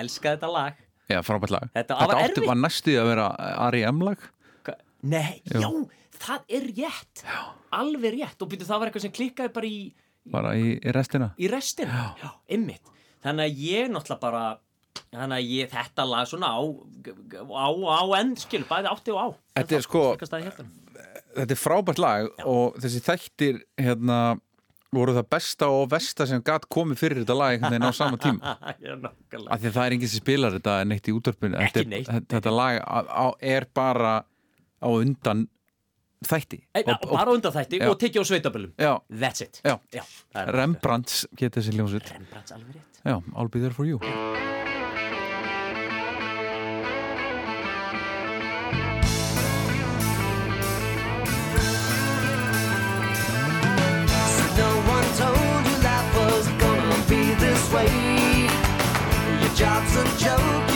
[0.00, 0.78] elska þetta lag.
[1.10, 1.66] Já, frábært lag.
[1.74, 2.46] Þetta átti erfitt.
[2.46, 3.26] var næstuði að vera
[3.70, 4.04] R.E.M.
[4.06, 4.28] lag.
[4.66, 5.66] Hva- Nei, já,
[6.22, 7.24] það er rétt.
[7.26, 7.42] Já.
[7.72, 8.42] alveg rétt.
[8.42, 9.78] Og byrju það var eitthvað sem klikkaði bara í,
[10.30, 11.32] bara í, í restina?
[11.38, 12.92] Í restina já, ymmit
[13.22, 14.44] þannig að ég náttúrulega bara
[15.12, 19.26] þannig að ég, þetta lag svona á á, á enn, skil, bæði átti og á.
[19.60, 24.18] Þetta er sko- þetta er frábært lag og þessi þættir hérna
[24.92, 28.18] voru það besta og versta sem gat komið fyrir þetta lag einhvern veginn á sama
[28.20, 28.56] tíma.
[28.84, 32.52] Já, af því að það er enginn sem spilar þetta neitt í neitt, þetta, þetta
[32.52, 34.14] lag á, á, er bara
[34.82, 35.46] á undan
[36.28, 37.88] þætti Ei, og, og, bara undan þætti Já.
[37.90, 38.72] og tekið á sveitaböllum.
[38.78, 39.60] Já, That's it.
[39.64, 39.78] Já.
[40.34, 42.12] er- Rembrandts geta þessi hljómsveit.
[42.16, 43.02] Rembrandts alveg rétt.
[43.04, 43.98] Já, I'll be there for you.
[54.60, 58.46] No one told you life was gonna be this way.
[59.40, 60.71] Your job's a joke,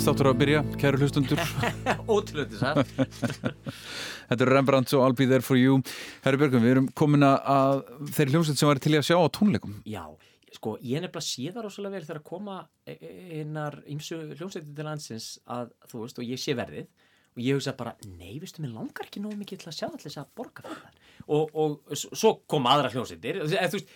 [0.00, 1.40] það er ekki fremst áttur að byrja, kæru hlustundur
[2.14, 2.88] ótrúlega satt
[4.30, 5.80] þetta er Rembrandts og I'll be there for you.
[6.24, 7.82] Herri Björgum, við erum komin að
[8.14, 9.76] þeirri hljómsveit sem var til í að sjá á tónleikum.
[9.84, 10.04] Já,
[10.56, 12.56] sko, ég nefnilega sé það rosalega vel þegar að koma
[12.88, 16.88] einar ymsu hljómsveitir til landsins að, þú veist, og ég sé verðið
[17.36, 20.06] og ég hugsa bara, nei, veistu, mér langar ekki nógu mikið til að sjá allir
[20.06, 20.99] þess að borga það
[21.30, 23.92] og, og svo kom aðra veist,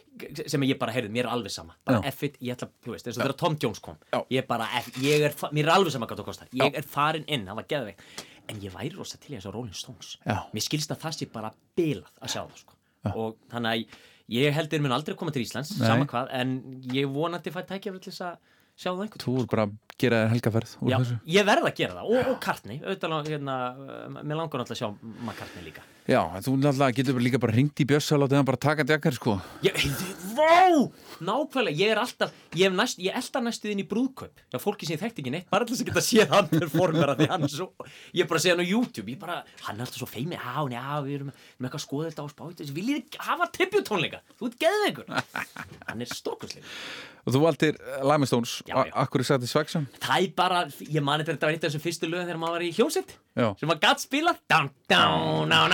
[0.50, 1.74] sem ég bara heyrði, mér er alveg sama.
[1.86, 2.12] Bara Já.
[2.12, 3.98] F-it, ég ætla, þú veist, eins og þegar Tom Jones kom.
[4.12, 4.20] Já.
[4.36, 4.68] ég bara,
[5.02, 6.54] ég er, mér er alveg sama hvað það kostar.
[6.60, 8.24] Ég er farin inn, það var geðveikt.
[8.52, 10.16] En ég væri rosa til þess að Rolling Stones.
[10.22, 10.40] Já.
[10.54, 12.80] mér skilst að það sé bara bilað að sjá það sko.
[13.14, 14.02] og þannig að
[14.34, 15.86] ég held þeir mun aldrei koma til Íslands, Nei.
[15.88, 16.54] sama hvað en
[16.92, 18.38] ég vonandi fæ tækjafur til þess að
[18.74, 20.96] sjá það einhvern Þú er bara að gera helgaferð Já,
[21.36, 22.14] ég verð að gera það.
[22.14, 24.88] Og, og Kartni, auðvitað hérna, uh, mér langar náttúrulega að sjá
[25.24, 28.48] McCartney líka Já, en þú náttúrulega getur líka bara ringt í Bjössa og látið hann
[28.50, 29.38] bara taka djakkar sko.
[29.64, 29.78] Ég,
[30.34, 30.90] Vá,
[31.24, 34.42] nákvæmlega, ég er alltaf ég, hef næst, ég elda næstuð inn í brúðkaup.
[34.52, 37.28] Já, fólki sem ég þekkti ekki neitt, bara alltaf sem geta séð hann performera því
[37.32, 37.70] hann er svo
[38.14, 40.38] ég er bara að segja hann á YouTube, ég bara, hann er alltaf svo feimi
[40.38, 44.22] já, já, við erum með eitthvað að skoða þetta á spáti viljið þið hafa tribjutónleika
[44.38, 45.10] þú ert geðveikur.
[45.88, 46.70] Hann er stórkustleik
[47.24, 47.78] Og þú valdir
[48.68, 48.76] já.
[49.00, 52.28] akkur er Satisfaction það er bara, ég mani þetta var eitt af þessum fyrstu lögum
[52.28, 53.48] þegar maður var í hljómsett Já.
[53.58, 55.72] sem maður gatt spila down, down, down,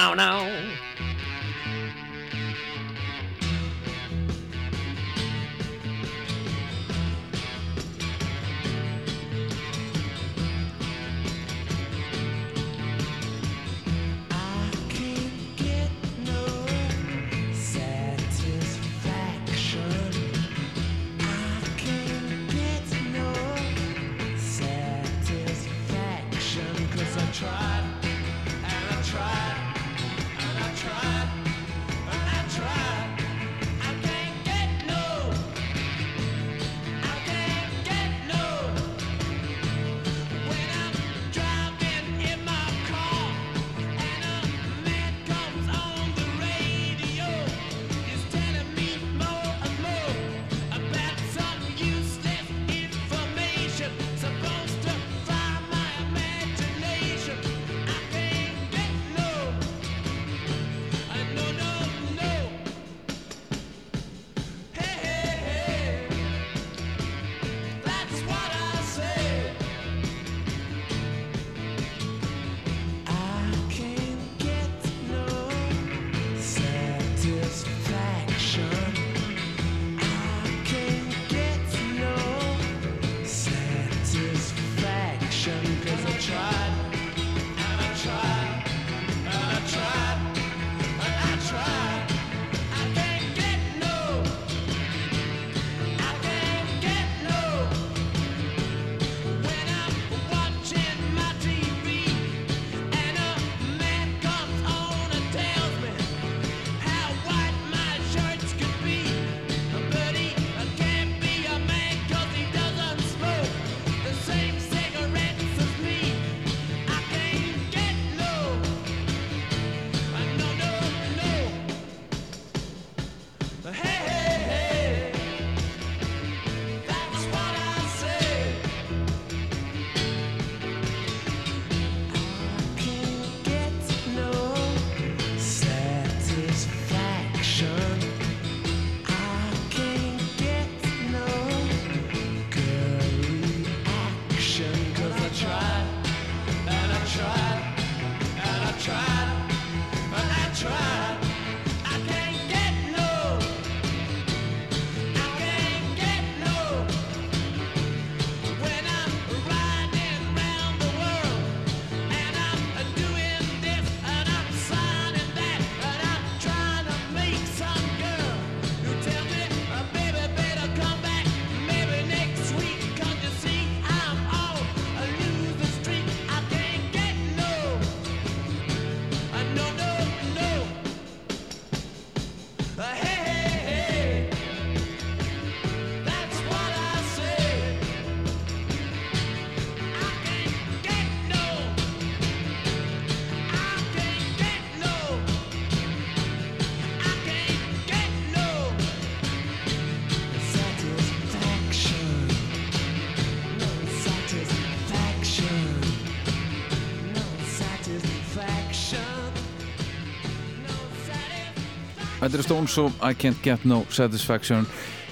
[212.30, 214.62] Þetta eru Stones og I Can't Get No Satisfaction.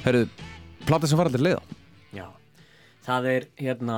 [0.05, 0.21] Herru,
[0.87, 1.63] plata sem var aldrei leiða.
[2.15, 2.27] Já,
[3.03, 3.97] það er hérna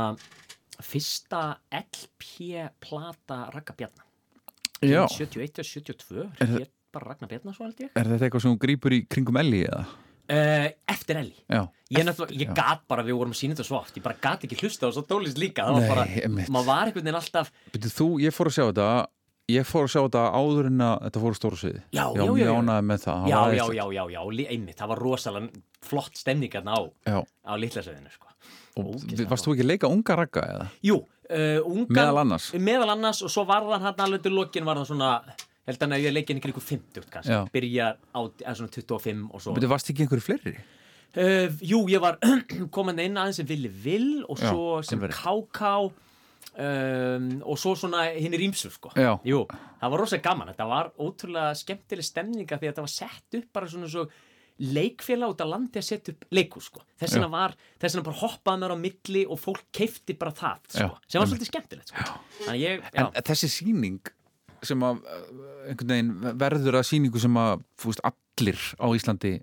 [0.80, 1.42] fyrsta
[1.76, 4.06] LP-plata Ragga Bjarnar
[4.80, 6.64] Já, 71 og 72 Er hér
[6.96, 7.90] bara Ragnar Bjarnar svo held ég.
[7.92, 9.82] Er þetta eitthvað sem hún grípur í kringum Elli eða?
[10.32, 11.60] uh, Eftir Elli Já,
[11.92, 14.48] Ég, náttúrulega- ég gat bara, við vorum að sína þetta svo oft ég bara gat
[14.48, 16.48] ekki hlusta á svo dólist líka það var Nei, bara, einmitt.
[16.48, 18.88] maður var einhvern veginn alltaf Byrju, þú, ég fór að sjá þetta
[19.50, 22.20] Ég fór að sjá þetta áður en að þetta fór á stóra sviði Já, Já,
[22.20, 22.52] já, já, já.
[22.60, 24.20] ánægði með það Já, já, já, já, já,
[24.54, 27.18] einmitt, það var rosalega flott stemning hérna á, Já.
[27.24, 28.26] á litlasöðinu, sko.
[28.80, 30.66] Og Ógeðslega varst þú ekki að leika unga ragga eða?
[30.86, 32.50] Jú, uh, ungan, Meðal annars?
[32.54, 35.08] Meðal annars og svo var það hann alveg til lokin var það svona,
[35.66, 37.40] held að ég leikin ykkur ykkur 50 kannski, Já.
[37.54, 39.56] byrja á eða svona 25 og svo.
[39.56, 40.54] Betur, varst ekki einhverju fleiri?
[41.10, 42.20] Uh, jú, ég var
[42.76, 45.24] komin inn aðeins sem Vili Vill og Já, svo sem alveg rétt.
[45.24, 46.09] KK
[46.56, 48.92] um, og svo svona hinn er ímsur sko.
[49.26, 49.44] Jú,
[49.80, 53.48] það var rosa gaman, þetta var ótrúlega skemmtileg stemninga því að þetta var sett upp
[53.56, 54.06] bara svona svo
[54.60, 56.82] leikfélag út að landi að setja upp leikus sko.
[57.00, 60.58] þess vegna var, þess vegna bara hoppaði mér á milli og fólk keifti bara það
[60.68, 60.88] sko.
[61.08, 62.18] Sem var svolítið skemmtilegt sko.
[62.60, 64.12] ég, En þessi sýning
[64.60, 65.00] sem að
[65.80, 69.38] veginn verður að sýningu sem að fúst, allir á Íslandi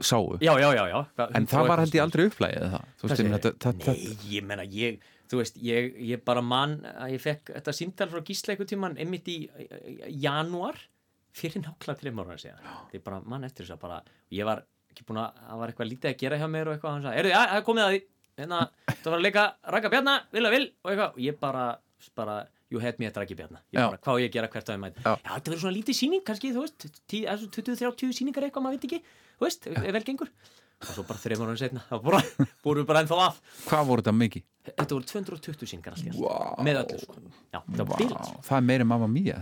[0.00, 3.32] sáu já, já, já, já En það var held ég aldrei upplægið það segirðu?
[3.36, 5.02] þetta, þetta, Nei, ég menna, ég,
[5.32, 8.20] þú veist, ég, ég bara mann að ég fekk þetta símtal frá
[8.68, 9.38] tímann einmitt í
[10.20, 10.76] janúar
[11.32, 12.64] fyrir nákvæmlega þreim ára síðan.
[12.90, 14.00] Þetta er bara mann eftir þess að bara,
[14.36, 16.96] ég var ekki búin að, það var eitthvað lítið að gera hjá mér og eitthvað,
[16.96, 18.00] hann sagði, erðu, já, það er komið að því,
[18.42, 18.58] hérna,
[18.90, 21.64] það var að leika Raka Bjarna, vilja vil og eitthvað, og ég bara,
[22.20, 22.36] bara,
[22.72, 23.86] you had me at Raki Bjarna, ég Já.
[23.88, 25.12] bara, hvað ég að gera hvert á ég mæti, Já.
[25.16, 29.00] já, þetta verður svona lítið sýning, kannski, þú veist, 20-30 sýningar eitthvað, maður veit ekki,
[29.38, 30.32] þú veist, vel gengur,
[30.82, 34.14] og svo bara þreim ára setna, þá vorum við bara ennþá að, hvað voru þetta
[34.18, 34.44] mikið?
[34.62, 36.20] Þetta voru 220 sýningar allt í allt.
[36.22, 36.62] Vá.
[36.62, 37.16] með öllu sko.
[37.50, 39.40] Já, Vá, bilans það er meiri mamma mía.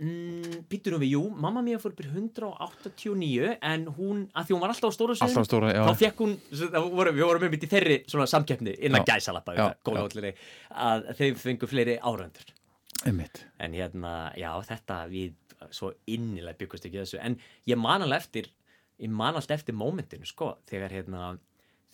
[0.00, 4.72] Mm, Býturum við, jú, mamma mér fór byrja 189 en hún, að því hún var
[4.72, 5.84] alltaf á stóra Alltaf stóra, já.
[5.84, 9.54] þá fekk hún, það voru, við vorum með mitt í þeirri svona samkeppni innan gæsalappa
[9.54, 12.54] að þeim fengu fleiri áröndur
[13.04, 13.44] Einmitt.
[13.60, 15.34] En hérna, já, þetta við
[15.74, 17.18] svo innilega byggust ekki þessu.
[17.24, 17.36] En
[17.68, 18.50] ég man alveg eftir
[19.02, 21.34] ég man alltaf eftir mómentinu, sko þegar hérna,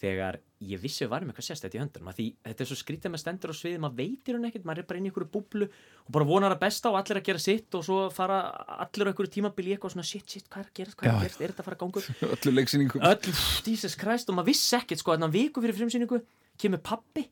[0.00, 3.12] þegar ég vissi við varum eitthvað sérstætt í höndunum, að því þetta er svo skrítið
[3.12, 5.68] með stendur á sviði, maður veitir hún ekkert maður er bara inn í einhverju búblu
[5.70, 8.38] og bara vonar að besta og allir að gera sitt og svo fara
[8.84, 11.24] allir á einhverju tímabili eitthvað svona shit, shit, hvað er að gerast, hvað er að
[11.24, 13.04] gerast, er þetta að fara að gangur Öllu leiksýningum.
[13.08, 16.20] Öll, pff, Jesus Christ og maður vissi ekkert sko, að viku fyrir frumsýningu
[16.60, 17.24] kemur pappi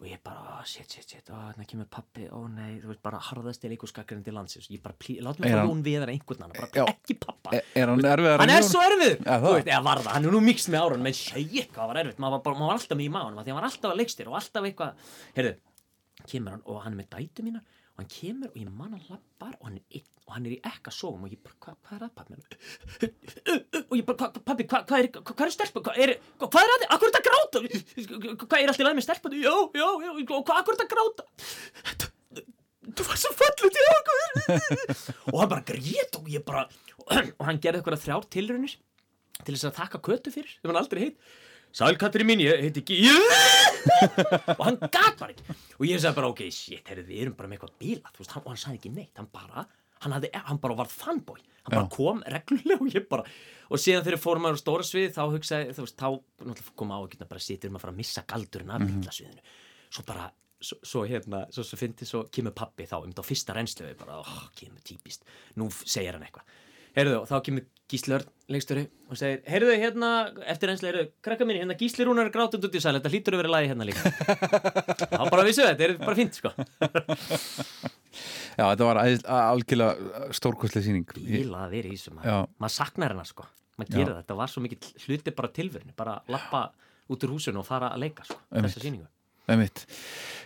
[0.00, 3.02] og ég bara, oh, shit, shit, shit, og þannig kemur pappi ó nei, þú veist,
[3.04, 4.70] bara harðast til leikurskakkarinn til landsins.
[4.72, 7.52] Ég bara, við Er fá hann- Jón Viðar einhvern annan, bara ekki pappa.
[7.58, 10.12] Er, er hann erfiðar hann er svo erfiður, Ja, þú veist, eða var það.
[10.16, 12.18] Hann er nú mikst með árun, menn shit, hvað var erfitt.
[12.24, 14.94] Maður var, alltaf með í maðunum, því hann var alltaf að leikstir og alltaf eitthvað,
[15.36, 15.54] heyrðu
[16.30, 17.60] kemur hann og hann er með dætu mína
[18.00, 20.54] og hann kemur og ég man hann lappar og hann er einn og hann er
[20.54, 22.34] í ekka sóum og ég bara, hvað hva er að pappi
[23.90, 26.72] og ég bara, pappi, hvað hva er, hva, er stelpa hvað er, hva, hvað er
[26.72, 27.58] að þið, akkur er þetta að gráta?
[28.46, 31.22] Hvað er alltaf með stelpa já, já, já, og akkur er þetta að gráta?
[32.90, 34.18] Þú var svo okkur.
[35.30, 36.64] Og hann bara grét og ég bara
[37.38, 38.74] og hann gerði eitthvað þrjár tilraunir
[39.44, 41.30] til þess að þakka kötu fyrir sem hann aldrei heit
[41.76, 42.96] Sælkatri mín, ég heiti ekki
[44.56, 45.54] og hann gat bara ekki.
[45.78, 48.34] Og ég sagði bara, ok, shit, heyrðu, við erum bara með eitthvað bílað, þú veist,
[48.34, 49.14] hann, og hann sagði ekki neitt.
[49.20, 49.64] Hann bara,
[50.02, 51.40] hann, hafði, hann bara var fanboy.
[51.60, 51.92] Hann bara Já.
[51.94, 53.24] kom reglulega og ég bara
[53.70, 56.08] og síðan þegar fórum maður á stóra svið þá hugsaði, þú veist, þá
[56.48, 59.44] náttúrulega kom á ekki bara situr maður að fara að missa galdurinn af mm sviðinu
[59.90, 60.24] svo bara,
[60.62, 63.86] svo, svo hérna svo, svo fyndi, svo kemur pappi þá um þetta á fyrsta reynslu
[63.86, 65.24] við bara, oh, kemur típist.
[65.60, 66.48] Nú segir hann eitthvað
[66.96, 70.10] Heyrðu, þá kemur Gísli Örn, leikstöri, og segir Heyrðu, hérna,
[70.50, 73.36] eftir einslega, heyrðu, krakka minni, hérna Gísli Rúnar er grátund út í sæl, þetta hlýtur
[73.36, 74.12] að vera lagi hérna líka.
[75.14, 76.52] þá bara vissu þetta, þetta er bara fínt, sko.
[78.58, 82.50] Já, þetta var algjörlega stórkostlega sýning Bíla að vera í þessu, maður.
[82.62, 83.48] Maður saknar hennar, sko.
[83.80, 86.66] Maður gerir það, þetta var svo mikið hluti bara tilverinu, bara lappa
[87.10, 89.10] út úr húsinu og fara að leika, sko, þessa.
[89.50, 89.82] Einmitt.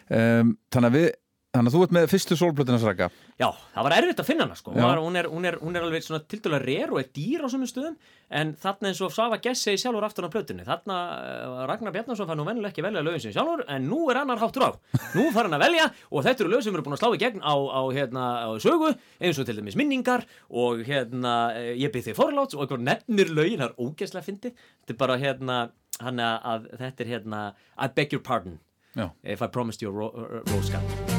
[0.08, 1.08] Um, þannig að við
[1.54, 3.06] Þannig að þú ert með fyrstu sólblötuna sraka.
[3.38, 3.46] Já,
[3.76, 4.72] það var erfitt að finna hana sko.
[4.74, 7.48] Var, hún, er, hún, er, hún er alveg svona tildulega reyr og er dýr á
[7.52, 7.94] svona stöðum
[8.34, 12.26] en þarna eins og Svafa Gess segi sjálfur aftur á plötunni þarna uh, Ragnar Bjarnason
[12.26, 14.70] fann nú vennilega ekki velja lögin sem sjálfur en nú er annar háttur á.
[15.14, 17.22] Nú fara hann að velja og þetta eru lög sem eru búin að slá í
[17.22, 18.90] gegn á, á, hérna, á sögu
[19.22, 23.62] eins og til dæmis minningar og hérna eh, ég byrð þig forláts og nefnir lögin
[23.62, 25.62] það er ógeðslega fyndi þetta er bara hérna
[26.02, 27.48] hann að þetta er hérna
[27.78, 28.58] I beg your pardon
[28.94, 31.13] Já, if I promised you a ro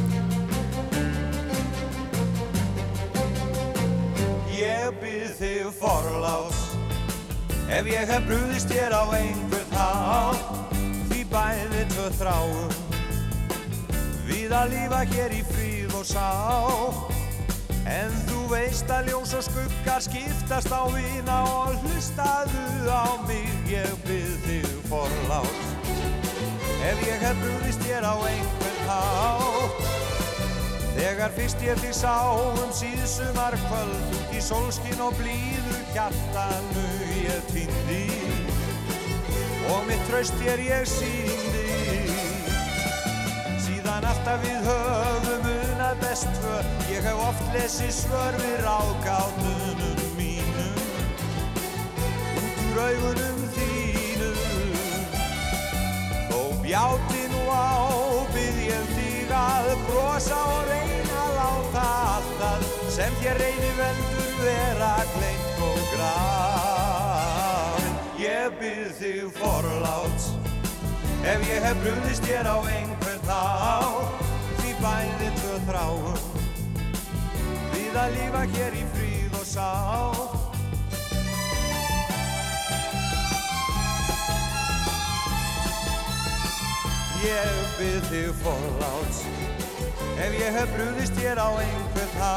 [4.86, 6.57] Ég byrð þig forlás
[7.73, 10.75] Ef ég hef brúðist þér á einhvern hátt
[11.09, 12.75] Því bæði tvö þráum
[14.27, 16.27] Við að lífa hér í fríð og sá
[17.95, 23.89] En þú veist að ljós og skuggar skiptast á vina Og hlustaðu á mig Ég
[24.05, 25.61] byrð þig forlás
[26.86, 30.04] Ef ég hef brúðist þér á einhvern hátt
[30.95, 36.85] Þegar fyrst ég þig sá um síðsumar kvöld út í sólskin og blíðu hjartanu
[37.21, 38.03] ég týndi.
[39.73, 41.65] Og mitt tröst þér ég síndi
[43.65, 45.35] síðan alltaf við höfum
[45.85, 46.57] það best tvö.
[46.89, 50.77] Ég hef oft lesið svör við ráðgátunum mínum.
[52.41, 54.39] Út úr augunum þínum.
[56.29, 57.67] Þó bjáti nú á,
[58.33, 58.44] bið
[59.26, 62.61] ég þig að brosa og reyna að láta allt það
[62.93, 67.95] sem þér reyni veldur vera gleymt og grafin.
[68.21, 70.26] Ég bið þig forláts
[71.26, 73.41] ef ég hef brúðist þér á einhvern þá,
[74.61, 76.21] því bæði tvö þráum
[77.73, 80.34] við að lífa hér í fríð og sátt.
[87.26, 89.26] Ég bið þig forláts.
[90.15, 92.32] Ef ég hef brúðist þér á einhvern þá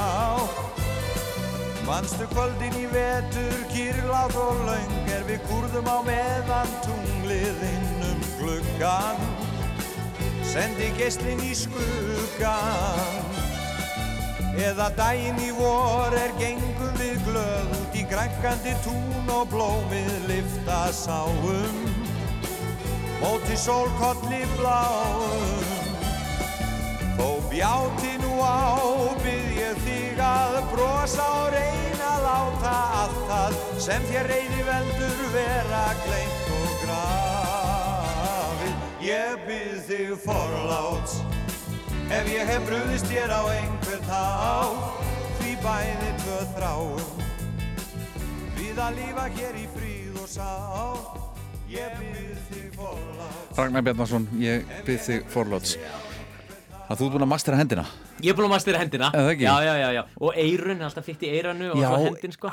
[1.86, 8.24] Manstu kvöldin í vetur, kýrlátt og löng Er við kúrðum á meðan tunglið inn um
[8.40, 9.22] gluggan
[10.48, 13.30] Sendi gestlinn í skuggan
[14.58, 20.88] Eða daginn í vor er gengum við glöð Út í grænkandi tún og blómið lifta
[20.92, 21.97] sáum
[23.22, 25.78] móti sólkolli bláum
[27.18, 28.78] Þó bjáti nú á,
[29.18, 35.24] bið ég þig að brosa og reyna að láta allt það sem þér reyni veldur
[35.34, 38.72] vera gleymt og grafið.
[39.02, 41.18] Ég bið þig forláts
[42.14, 44.26] ef ég hef brúðist þér á einhvern þá,
[45.40, 47.24] því bæði tvö þráum
[48.60, 51.27] við að lífa hér í fríð og sátt.
[53.58, 55.74] Ragnar Bjarnarsson, ég byrð þig forláts.
[56.88, 57.82] Að þú ert búin að mastera hendina?
[58.24, 59.10] Ég er búin að mastera hendina?
[59.12, 60.00] Já, já, já, já.
[60.24, 62.52] Og eirun, alltaf fyrst í eiranu og svo hendin sko.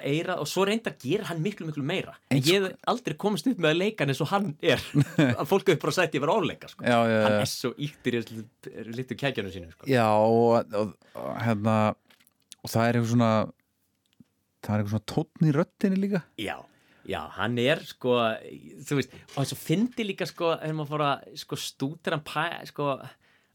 [0.00, 2.16] eira og svo reyndar gerir hann miklu, miklu meira.
[2.32, 4.80] En ég hef aldrei komist upp með að leika eins og hann er.
[5.42, 6.88] Að fólk hefur bara sætt ég vera ofleika sko.
[6.88, 9.90] Hann er svo íttir í þessu litu kækjanu sínu sko.
[9.92, 11.78] Já, og, og, og hérna
[12.62, 13.32] og það er eitthvað svona
[14.62, 16.24] það er eitthvað svona tónn í röttinni líka.
[16.40, 16.56] Já,
[17.08, 18.18] já, hann er sko,
[18.86, 22.46] þú veist, og svo fyndi líka sko, þegar maður fór að sko, stútir hann pæ,
[22.70, 22.92] sko,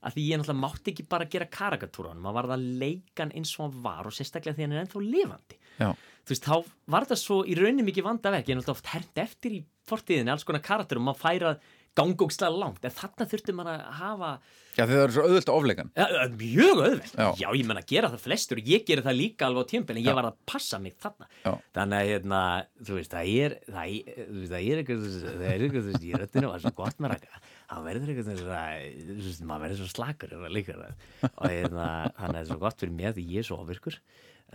[0.08, 3.56] að því ég náttúrulega mátti ekki bara gera karikatúran, maður varð að leika hann eins
[3.58, 5.60] og hann var og sérstaklega því hann er ennþá lifandi.
[5.78, 5.89] Já,
[6.28, 6.56] Þú veist, þá
[6.91, 10.43] var þetta svo í rauninni mikið vandaverk, ég náttúrulega oft hernt eftir í fortíðinni, alls
[10.43, 11.52] konar karakterum, maður færa
[11.98, 14.32] gangókslega langt, en þarna þurfti maður að hafa
[14.78, 16.06] Já þið eru svo auðvöld að ofleika Ja,
[16.38, 17.28] mjög auðvelt, Já.
[17.41, 17.48] já.
[17.58, 20.18] ég menna gera það flestur og ég gera það líka alveg á tímpil en ég
[20.20, 21.52] var að passa mig þarna Já.
[21.80, 22.41] þannig að hérna,
[22.86, 24.22] þú veist, það er það er,
[24.52, 27.88] það er eitthvað það er eitthvað, veist, í röttinu var svo gott með rækka það
[27.89, 28.62] verður eitthvað svona,
[29.02, 31.89] þú veist, maður verður svo slakur maður líka það og hérna,
[32.22, 33.98] þannig að það er svo gott fyrir mér því ég er svo ofirkur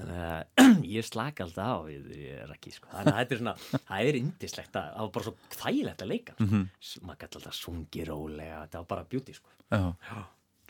[0.00, 0.62] að
[0.96, 2.06] ég slaka alltaf á ég
[2.42, 3.56] er ekki, sko, þannig að þetta er svona
[3.90, 6.36] það er indislegt að, það var bara svo þægilegt að leika.
[6.36, 6.46] Sko.
[6.48, 6.62] Mhm.
[7.08, 9.58] maður gæti alltaf sungi rólega, þetta var bara beauty, sko.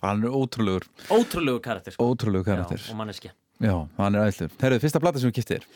[0.03, 0.89] Hann er ótrúlegur.
[1.15, 2.09] Ótrúlegu karakter sko.
[2.11, 2.81] ótrúlegur karakter.
[2.83, 3.31] Já, og manneskja.
[3.63, 5.67] Já, hann er æðislegur Herðu, fyrsta plata sem við kiptir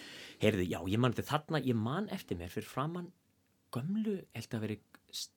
[0.42, 3.12] Heyrðu, já, ég man þetta þarna, ég man eftir mér fyrir framann
[3.74, 4.76] gömlu, held að veri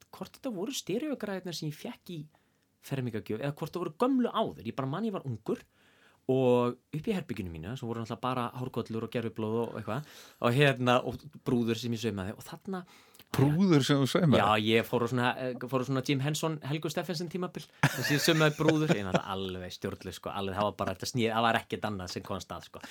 [0.10, 2.20] hvort þetta voru stereogræðirnar sem ég fekk í
[2.90, 5.62] fermingagjöf, eða hvort það voru gömlu áður, ég bara man ég var ungur
[6.30, 10.58] og upp í herbygginu mínu sem voru náttúrulega bara hárkollur og gerfiblóð og eitthvað og
[10.58, 12.84] hérna, og brúður sem ég saumaði og þarna
[13.30, 16.58] Brúður sem þú sveimar Já, ég fór á svona, eh, fór á svona Jim Henson,
[16.66, 20.96] Helgu Steffensen tímabil þessi sömmaði brúður, ég náttúrulega alveg stjórnlega sko, alveg, það var bara
[20.96, 22.82] þetta snýð, það var ekkert annað sem kom að stað sko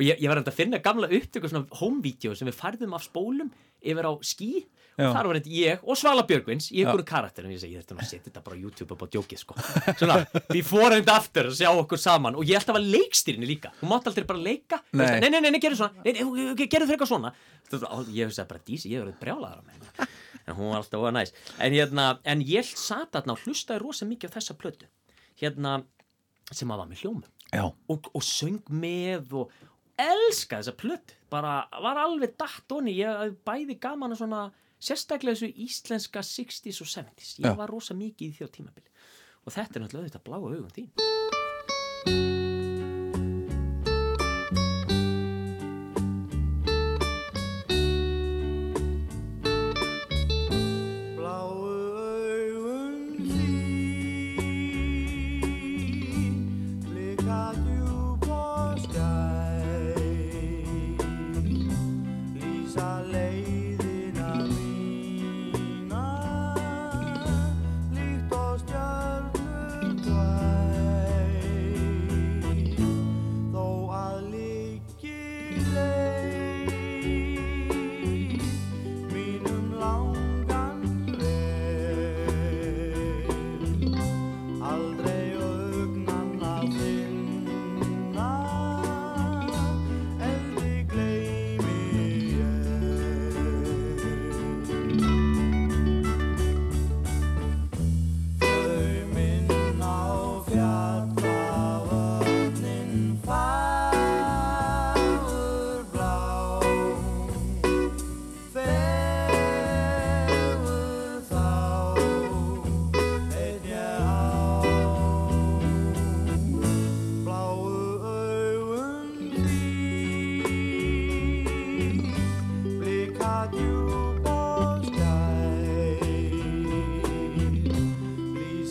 [0.00, 3.04] og ég, ég var enda að finna gamla upptöku svona home-vídeó sem við færðum af
[3.04, 3.50] spólum
[3.84, 4.52] yfir á skí
[5.00, 5.10] og Já.
[5.14, 8.02] þar var þetta ég og Svala Björgvins í einhverjum karakterum, ég segi, ég þurfti nú
[8.02, 9.56] að setja þetta bara á YouTube upp á djókið sko,
[10.00, 10.16] svona
[10.50, 12.36] before and after að sjá okkur saman.
[12.36, 14.80] Og ég held að var leikstýrinni líka, hún mátti aldrei bara leika.
[14.92, 15.06] Nei.
[15.22, 16.04] nei, nei, nei, nei, gerðu svona.
[16.04, 17.32] Nei, nei, gerðu fyrir eitthvað svona.
[17.70, 19.80] Þú veist, á, ég hugsaði bara, dísi, ég verið brjálaður á mig
[20.50, 21.32] en hún var alltaf óa næs.
[21.62, 24.88] En, hérna, en ég sat þarna og hlustaði rosa mikið á þessa plötu.
[25.40, 25.76] Hérna,
[26.50, 27.28] sem að var með hljómum.
[27.90, 29.54] Og, og söng með og
[30.00, 31.18] elskaði þessa plötu.
[31.30, 32.96] Bara var alveg datt onni.
[32.98, 34.42] Ég bæði gaman að svona
[34.80, 38.92] sérstaklega þessu íslenska 60s og 70s ég var rosa mikið í því á tímabili.
[39.44, 42.39] Og þetta er náttúrulega þetta bláa augum þín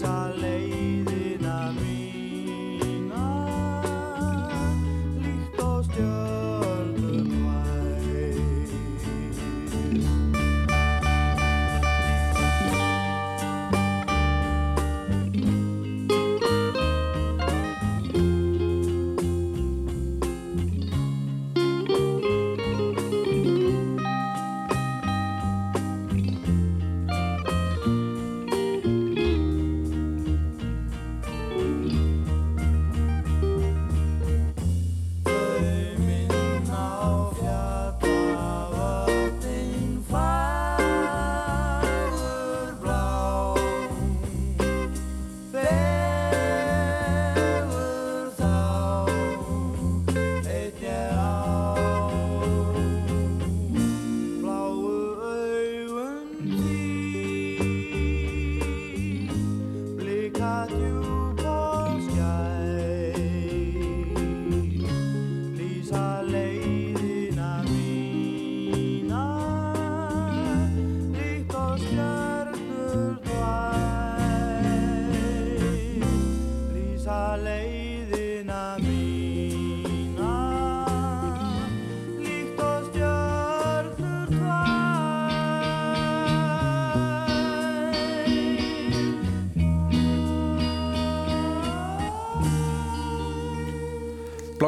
[0.10, 0.49] Jerusalem.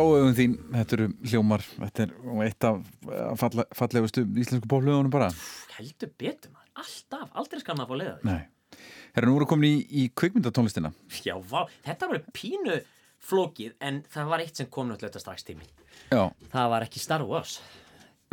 [0.02, 2.16] Gráöfum þín, þetta eru hljómar þetta er
[2.48, 2.80] eitt af
[3.12, 5.30] af falla, fallegustu íslensku bóflöðunum bara.
[5.78, 8.32] Heldur betur maður, alltaf, aldrei skal maður fá leiða því.
[8.32, 8.82] Nei.
[9.12, 10.94] Herra, nú erum við komin í, í kvikmyndatónlistina.
[11.26, 12.78] Já, vá, þetta var pínu
[13.22, 15.68] flókið en það var eitt sem kom náttúrulega strax tími
[16.10, 17.60] Já, það var ekki Star Wars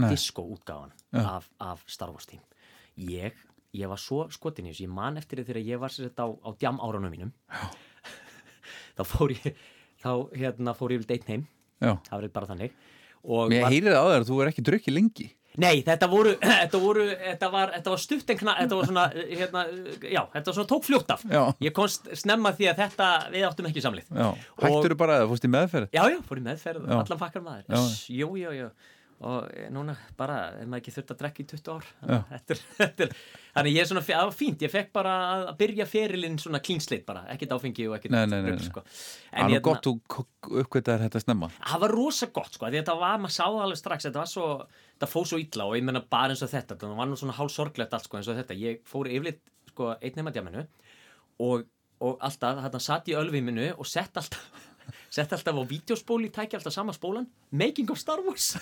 [0.00, 0.08] Nei.
[0.12, 2.40] disco útgáfan af, af Star Wars tím
[2.96, 3.36] ég,
[3.76, 6.24] ég var svo skotin í þessu ég man eftir því þegar ég var sér þetta
[6.24, 7.34] á, á djam árunum mínum.
[8.96, 9.60] Þá fór ég
[9.98, 11.44] þá hérna fór ég vel deitt heim
[11.80, 11.92] já.
[12.08, 12.78] Það var bara þannig.
[13.28, 15.28] Og Mér var, heyrið á þér að þú er ekki drukkið lengi.
[15.58, 19.06] Nei þetta voru þetta voru þetta var, þetta var stutt en kna þetta var svona
[19.16, 19.64] hérna
[20.04, 21.24] já þetta var svona tók fljótt af.
[21.26, 21.42] Já.
[21.66, 24.12] ég komst snemma því að þetta við áttum ekki samlið.
[24.12, 24.28] Já,
[24.62, 25.90] hættur þú bara að það fórst í meðferð?
[25.98, 26.94] Já, já, fór í meðferð Já.
[27.00, 27.82] allan fakkar maður Já.
[28.20, 28.70] Jú, jú, jú
[29.26, 31.86] og eh, núna bara, ef maður ekki þurft að drekka í 20 ár
[32.38, 33.14] er, er,
[33.56, 36.60] þannig ég er svona, það var fínt ég fekk bara að að byrja ferilinn svona
[36.62, 38.84] slate bara, ekkert áfengi og ekkert Nei, nei, nei, sko.
[39.32, 40.24] En er nú hérna, gott þú
[40.62, 41.50] uppgötaðir þetta snemma.
[41.58, 44.46] Það var rosa gott sko, þetta var, maður sá það alveg strax þetta var svo,
[44.94, 47.38] þetta fóð svo illa og ég menna bara eins og þetta, það var nú svona
[47.40, 49.42] hálf sorglegt allt sko eins og þetta, ég fór yfirleitt
[49.72, 50.62] sko einn nema djaminu
[51.42, 51.66] og,
[52.04, 54.67] og alltaf, þarna satt í ölviminu og sett alltaf
[55.10, 57.26] sett alltaf á vídeospóli, tæki alltaf sama spólan.
[57.50, 58.56] Making of Star Wars.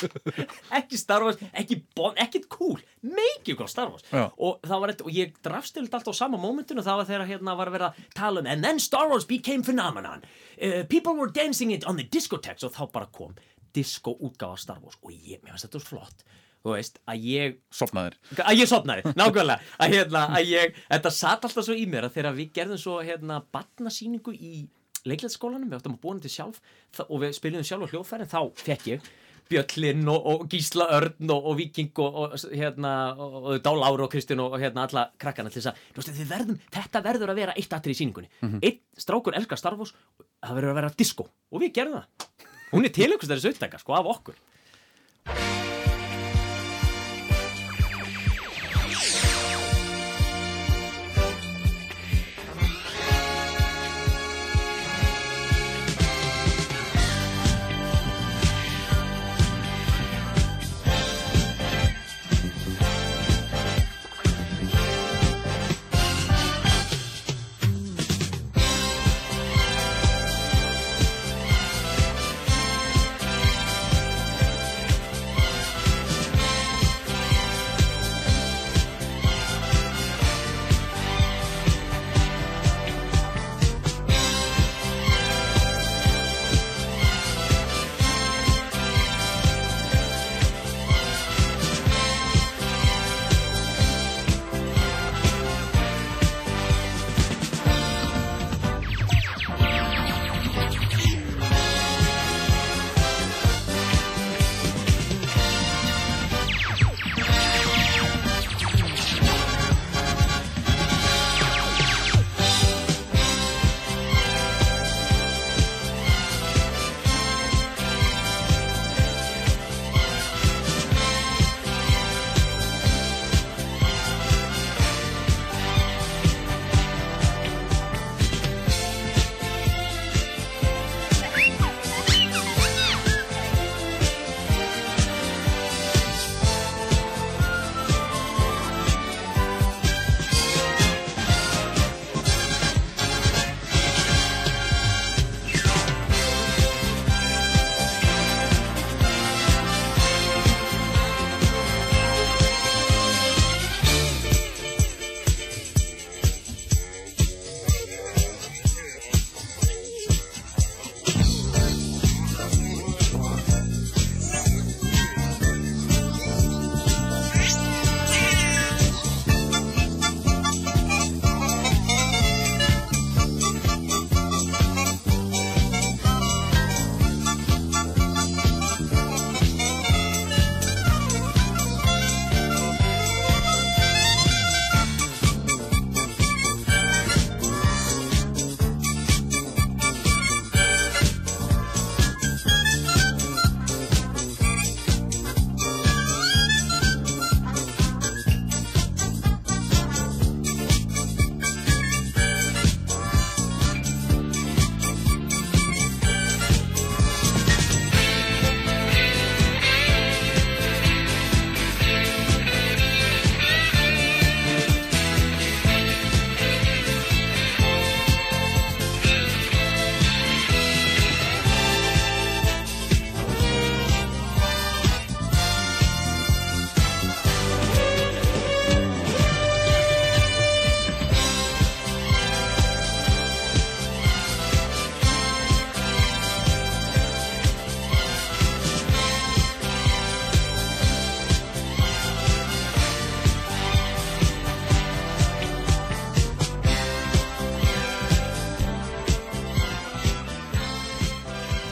[0.78, 4.04] Ekki Star Wars, ekki bon, ekkit cool, Making of Star Wars.
[4.10, 4.26] Já.
[4.36, 7.58] og það var eitthvað, og ég drafstild alltaf á sama mómentinu, það var þegar hérna
[7.58, 10.24] var að vera tala um, and then Star Wars became phenomenon.
[10.56, 13.36] Uh, people were dancing it on the discotheques og þá bara kom
[13.76, 14.98] disco útgáfa Star Wars.
[15.02, 16.26] Og ég, mér finnst þetta flott.
[16.66, 19.60] Þú veist, að ég Sopnaðir að ég sopnaði, nákvæmlega.
[19.78, 22.96] Að, hérna, að ég, þetta satt alltaf svo í mér að þegar við gerðum svo
[23.06, 24.64] hérna batnasýningu í
[25.10, 26.60] leiklætsskólanum, við áttum að búa hann til sjálf
[27.06, 29.08] og við spiliðum sjálf á hljóðfærin þá fekk ég
[29.46, 34.10] Bjöllin og, og Gísla Örn og, og Viking og, og hérna og, Dál Ára og
[34.10, 37.94] Kristján og, hérna alla krakkana til þess að, verðum, þetta verður að vera eitt atrið
[37.94, 39.94] í sýningunni, einn strákur elskar Star Wars,
[40.42, 41.28] það verður að vera disco.
[41.54, 42.42] Og við gerðum það,
[42.72, 44.42] hún er til ykkur þessi upptaka sko af okkur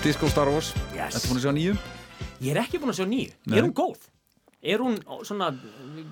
[0.04, 1.14] Disco Star Wars Yes.
[1.16, 1.76] Þetta búin að sjá nýju
[2.44, 3.32] Ég er ekki búin að sjá nýju.
[3.48, 3.56] Nei.
[3.56, 4.02] Er hún góð?
[4.64, 5.46] Er hún svona,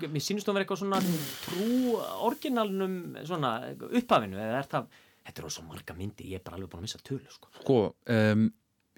[0.01, 0.99] mér sýnist hún vera eitthvað svona
[1.43, 1.93] trú
[2.25, 2.95] orginalnum
[3.25, 3.51] svona
[3.85, 4.87] upphafinu eða er það,
[5.27, 7.49] þetta eru svo marga myndir, ég er bara alveg búin að missa tölu, sko.
[7.59, 7.77] Sko,
[8.17, 8.47] um,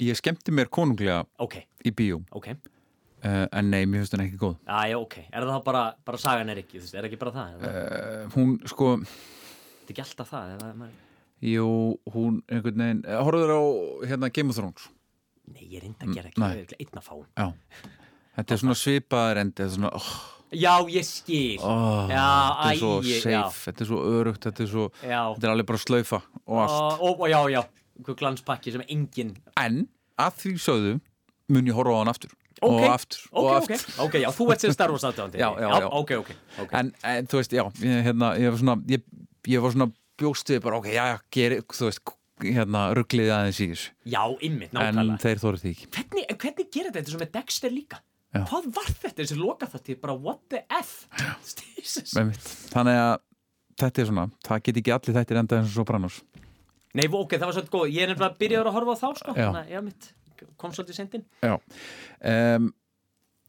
[0.04, 1.58] ég skemmti mér konunglega Ok,
[1.88, 5.18] í bíó ok, uh, En nei, mér finnst hún ekki góð já, ok.
[5.28, 7.58] Er það bara, bara sagan er ekki, þú veist, er ekki bara það?
[7.60, 10.56] Er uh, Hún, sko, er ekki alltaf það?
[10.56, 11.05] Eða, maður...
[11.46, 11.68] jú,
[12.16, 13.62] hún einhvern veginn uh, Horfður á,
[14.10, 14.88] hérna, Game of Thrones.
[15.54, 17.16] Nei, ég reynda að gera ekki, það er ekki einn að fá.
[17.38, 17.92] Já.
[18.36, 20.16] Þetta er svona svipaðar endi Þetta er svona, oh,
[20.56, 21.60] Já, ég skil.
[21.64, 23.44] oh, Já, Þetta er svo æi, safe, já.
[23.66, 27.04] þetta er svo örugt Þetta er svo, Já, þetta er alveg bara slaufa og allt.
[27.06, 27.62] Og, og já, já,
[28.00, 29.32] einhver glanspakki sem enginn
[29.62, 29.80] En,
[30.22, 30.96] að því sögðu
[31.56, 32.34] mun ég horfa á hann aftur.
[32.66, 33.82] Ok, og aftur ok, og aftur.
[34.08, 35.88] Ok, já, þú ert sem Star Wars aðdáðandi Já, já, já.
[36.02, 36.32] ok, ok,
[36.66, 36.76] ok.
[36.80, 37.64] En, en þú veist, já,
[38.10, 39.04] hérna, ég var svona ég,
[39.52, 39.90] ég var svona
[40.20, 42.14] bjóstið bara, ok, já, geri, þú veist
[42.44, 46.40] hérna, ruggliði aðeins í þessu Já, ymmit, en nákvæmlega þeir þóru því ekki hvernig, en
[46.44, 48.02] hvernig gerir þetta eins og með Dexter líka?
[48.36, 48.42] Já.
[48.50, 49.96] Hvað var þetta þessi loka þetta?
[50.02, 51.06] Bara what the F?
[52.74, 53.14] Þannig að
[53.80, 56.20] þetta er svona, það get ekki allir þættir enda eins og Sopranos
[56.96, 59.36] Nei, ok, það var svolítið góð Ég er nefnilega byrjaður að horfa á þá, sko
[59.36, 59.46] Já.
[59.46, 60.12] Þannig að, já, mitt,
[60.60, 62.70] kom svolítið sendin já um,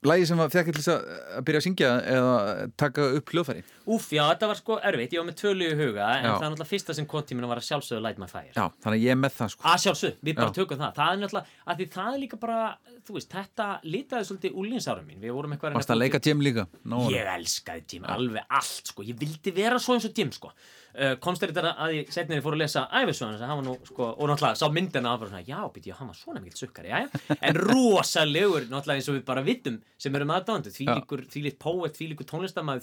[0.06, 2.34] Lægi sem var fekk til þess að byrja að syngja eða
[2.78, 6.06] taka upp hljóðfæri Úf, já, þetta var sko erfitt, ég var með tölu í huga
[6.16, 6.30] En Já.
[6.32, 8.96] það er náttúrulega fyrsta sem kom tíminu var að sjálfsögðu Light My Fire Já, þannig
[8.96, 10.56] að ég er með það sko Að sjálfsögðu, við bara Já.
[10.60, 12.60] tökum það Það er náttúrulega, að því það er líka bara
[13.06, 16.66] Þú veist, þetta litaði svolítið úlínsárum mín Við vorum eitthvað Varst að leika Jim líka?
[16.82, 19.06] Nó, Ég elskaði Jim, alveg allt sko.
[19.06, 20.50] Ég vildi vera svo eins og Jim sko.
[20.96, 24.10] Uh, Komst þér þetta að ég setnið fór að lesa æfisöðan hann var nú, sko,
[24.12, 27.38] og náttúrulega sá myndina bara svona, já, býtti, hann var svona mikill sukkari já, já.
[27.38, 31.58] en rosalegur, náttúrulega eins og við bara vittum sem erum aðdándu, því líkur því líkt
[31.62, 32.30] poet, því líkur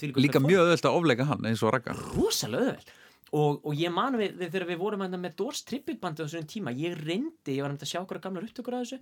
[0.03, 1.98] líkur Líka mjög öðvöld að ofleika hann eins og Ragga.
[2.14, 2.94] Rosalega öðveld
[3.34, 6.73] og, og ég man við, þegar við vorum hérna með Doors tributbandi á þessum tíma,
[6.77, 8.99] ég reyndi ég var hérna að sjá okkur gamlar upptökur af þessu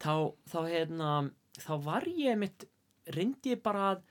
[0.00, 0.14] þá,
[0.48, 1.10] þá, hérna,
[1.60, 2.64] þá var ég mitt,
[3.12, 4.06] reyndi ég bara að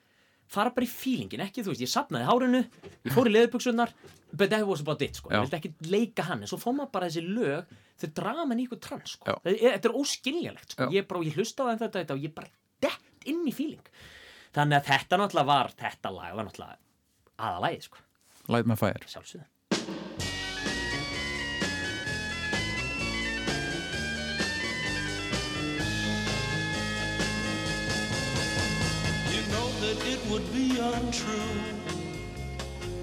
[0.47, 2.61] fara bara í fílingin, ekki þú veist ég sapnaði hárinu,
[3.03, 3.93] ég fór í leðubuksunar
[4.33, 6.91] but that was about it, sko, ég vildi ekki leika hann en svo fór maður
[6.91, 7.65] bara þessi lög
[8.01, 9.37] þau draga mann í ykkur trans, sko.
[9.45, 10.91] Það er- þetta er óskiljanlegt, sko, Já.
[11.01, 12.47] ég, bara, ég hlustaði á þetta, þetta og ég bara
[12.81, 13.87] dett inn í fíling
[14.53, 16.77] þannig að þetta náttúrulega var þetta lag var náttúrulega
[17.39, 17.97] aðalagið, sko.
[18.49, 18.99] Light my fire.
[19.07, 19.45] Sjálfsögðu.
[29.33, 31.76] You know that it would be untrue.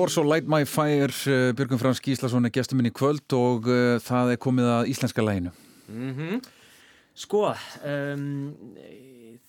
[0.00, 3.66] Doors og Light My Fire uh, Björgum Frans Gíslason er gestur minn í kvöld og
[3.68, 5.52] uh, það er komið að íslenska læginu
[7.20, 7.42] Sko,
[7.84, 8.22] um,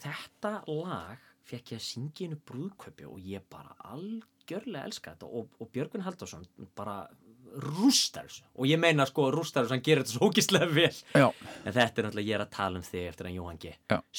[0.02, 5.56] þetta lag fekk ég að syngja einu brúðköpi og ég bara algjörlega elska þetta og,
[5.62, 6.44] og Björgun Halldórsson
[6.76, 6.98] bara
[7.62, 8.44] rústar þessu.
[8.60, 10.92] Og ég meina sko rústar þessu, hann gerir þetta svo ógislega vel.
[11.16, 13.76] Já, en þetta er náttúrulega ég er að tala um þig eftir að Jóhann G.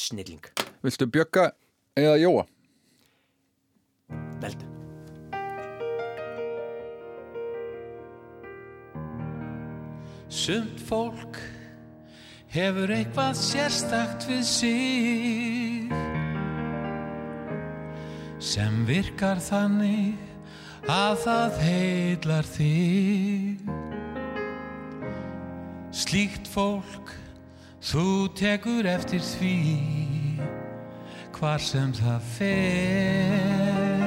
[0.07, 0.53] Snilling,
[0.87, 1.51] viltu Björga
[1.99, 2.47] eða Jóa?
[4.43, 4.82] veldu
[10.33, 11.37] Sumt fólk
[12.55, 15.93] hefur eitthvað sérstakt við sig
[18.41, 20.17] sem virkar þannig
[20.89, 23.61] að það heitlar þig.
[25.93, 27.13] Slíkt fólk,
[27.85, 28.07] þú
[28.41, 29.57] tekur eftir því
[31.37, 34.02] hvar sem það fer.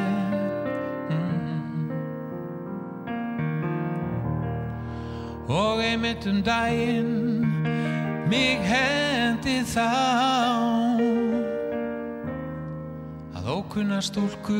[5.47, 7.45] Og einmitt um daginn
[8.29, 9.85] mig hendi þá.
[13.37, 14.57] Að ókunna stúlku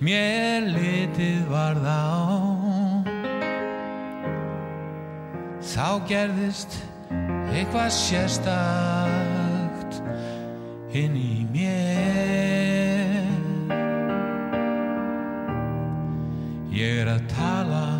[0.00, 2.08] mér litið varð á.
[5.60, 6.80] Þá gerðist
[7.52, 10.00] eitthvað sérstakt
[10.96, 13.20] inn í mér.
[16.72, 17.97] Ég er að tala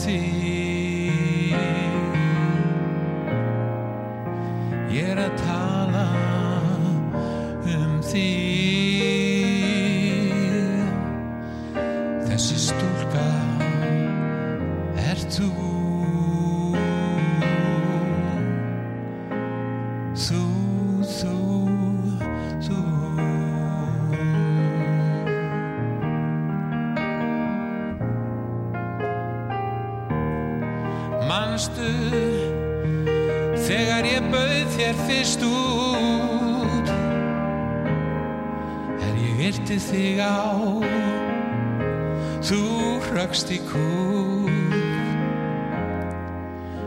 [0.00, 1.54] um þig
[4.90, 6.06] Ég er að tala
[7.68, 8.49] um þig
[43.20, 44.48] hröggst í kúf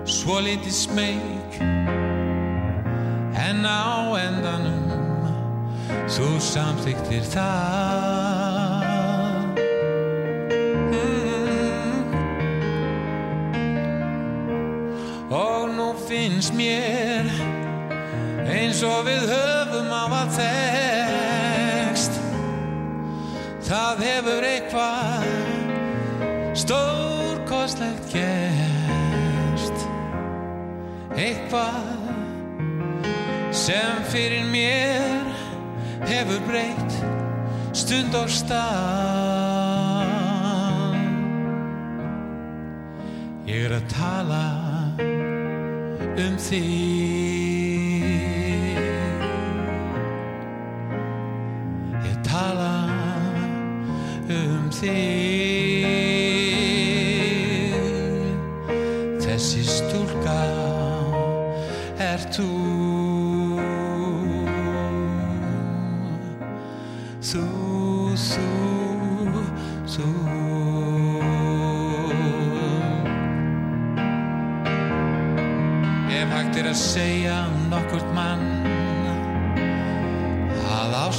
[0.09, 1.59] Svo litið smeyk
[3.37, 4.89] En á endanum
[6.09, 7.53] Þú samþyktir það
[10.89, 12.01] mm.
[15.37, 16.92] Og nú finnst mér
[37.93, 38.63] stund og stað.
[43.45, 44.39] Ég er að tala
[46.23, 46.92] um þig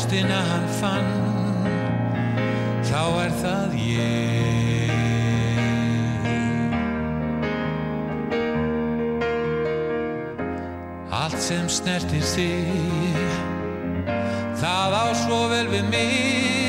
[0.04, 1.06] ástina hann fann
[2.84, 4.90] þá er það ég.
[11.08, 13.32] Allt sem snertir þig
[14.60, 16.63] það á svo vel við mig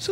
[0.00, 0.08] Það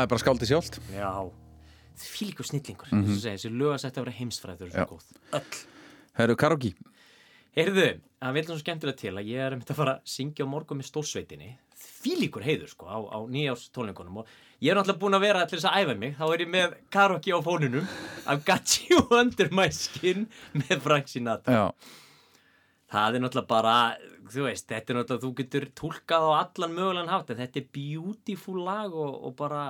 [0.00, 0.78] er bara skáldið sjálft.
[0.88, 1.12] Já,
[1.92, 3.20] það er fylgur snillingur mm -hmm.
[3.20, 5.60] þessi lögasætti að vera heimsfræður öll.
[6.16, 6.72] Herru Karogi
[7.54, 10.42] Herðu, það vilja svo skemmtilega til að ég er um þetta að fara að syngja
[10.42, 15.02] á morgun með stórsveitinni fílíkur heiður sko á, á nýjárs tónleikunum og ég er náttúrulega
[15.02, 16.16] búin að vera allir þess að æfa mig.
[16.18, 17.86] Þá er ég með karaoke á fónunum
[18.24, 21.54] I've got you under my skin með Frank Sinatra.
[21.54, 21.64] Já,
[22.94, 23.76] það er náttúrulega bara
[24.30, 27.68] þú veist, þetta er náttúrulega, þú getur tólkað á allan mögulegan hátt en þetta er
[27.76, 29.64] beautiful lag og, og bara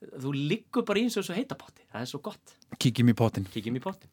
[0.00, 3.76] þú liggur bara eins og þessu heitapotti það er svo gott, kíkjum í pottin kíkjum
[3.76, 4.12] í pottin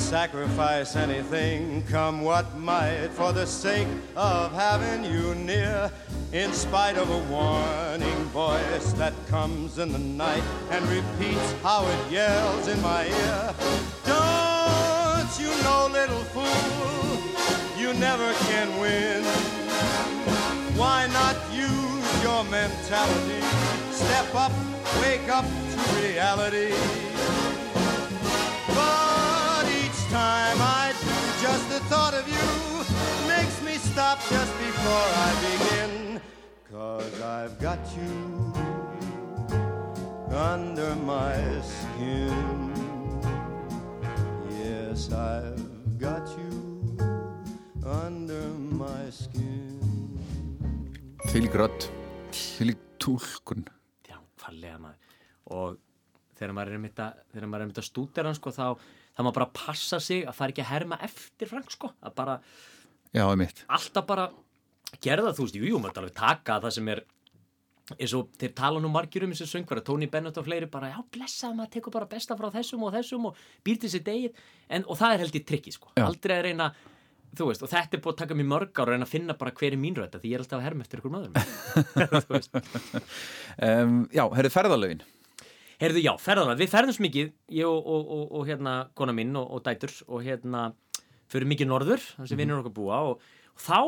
[0.00, 3.86] Sacrifice anything, come what might, for the sake
[4.16, 5.92] of having you near.
[6.32, 12.12] In spite of a warning voice that comes in the night and repeats how it
[12.12, 13.54] yells in my ear.
[14.06, 19.22] Don't you know, little fool, you never can win.
[20.76, 23.42] Why not use your mentality?
[23.92, 24.52] Step up,
[25.02, 27.09] wake up to reality.
[31.80, 32.48] The thought of you
[33.28, 36.20] makes me stop just before I begin.
[36.70, 38.52] Cause I've got you
[40.34, 42.72] under my skin.
[44.62, 46.98] Yes, I've got you
[47.84, 48.48] under
[48.82, 49.78] my skin.
[51.30, 51.86] Fylg rödd,
[52.32, 53.62] fylg túlkun
[54.08, 54.96] Já, fallega maður
[55.50, 55.76] og
[56.38, 58.66] þegar maður er einmitt að, þegar maður er einmitt að stúdera hann sko þá
[59.20, 62.36] þá maður bara passa sig að fara ekki að herma eftir Frank sko, að bara
[63.10, 64.28] Já, alltaf bara
[65.02, 67.02] gerða þú veist, jú, jú, maður alveg taka það sem er
[67.98, 71.00] eins og þeir tala nú margir um þessi söngvara, Tony Bennett og fleiri bara, já,
[71.10, 74.40] blessað, maður tekur bara besta frá þessum og þessum og býr til sér degið
[74.70, 76.04] en, og það er held ég trikki, sko, Já.
[76.06, 76.70] aldrei að reyna
[77.34, 79.54] þú veist, og þetta er búið að taka mér mörg ára reyna að finna bara
[79.58, 81.30] hver er mín rödd, því ég er alltaf að herma eftir ykkur maður
[83.66, 85.02] um, Já, herrið ferðalögin
[85.80, 89.32] Heyrðu, já, ferðarlega, við ferðum svo mikið, ég og, og, og, og hérna kona mín
[89.40, 90.66] og, og dætur og hérna
[91.30, 93.22] fyrir mikið norður, þar sem vinnur okkar búa og,
[93.54, 93.78] og þá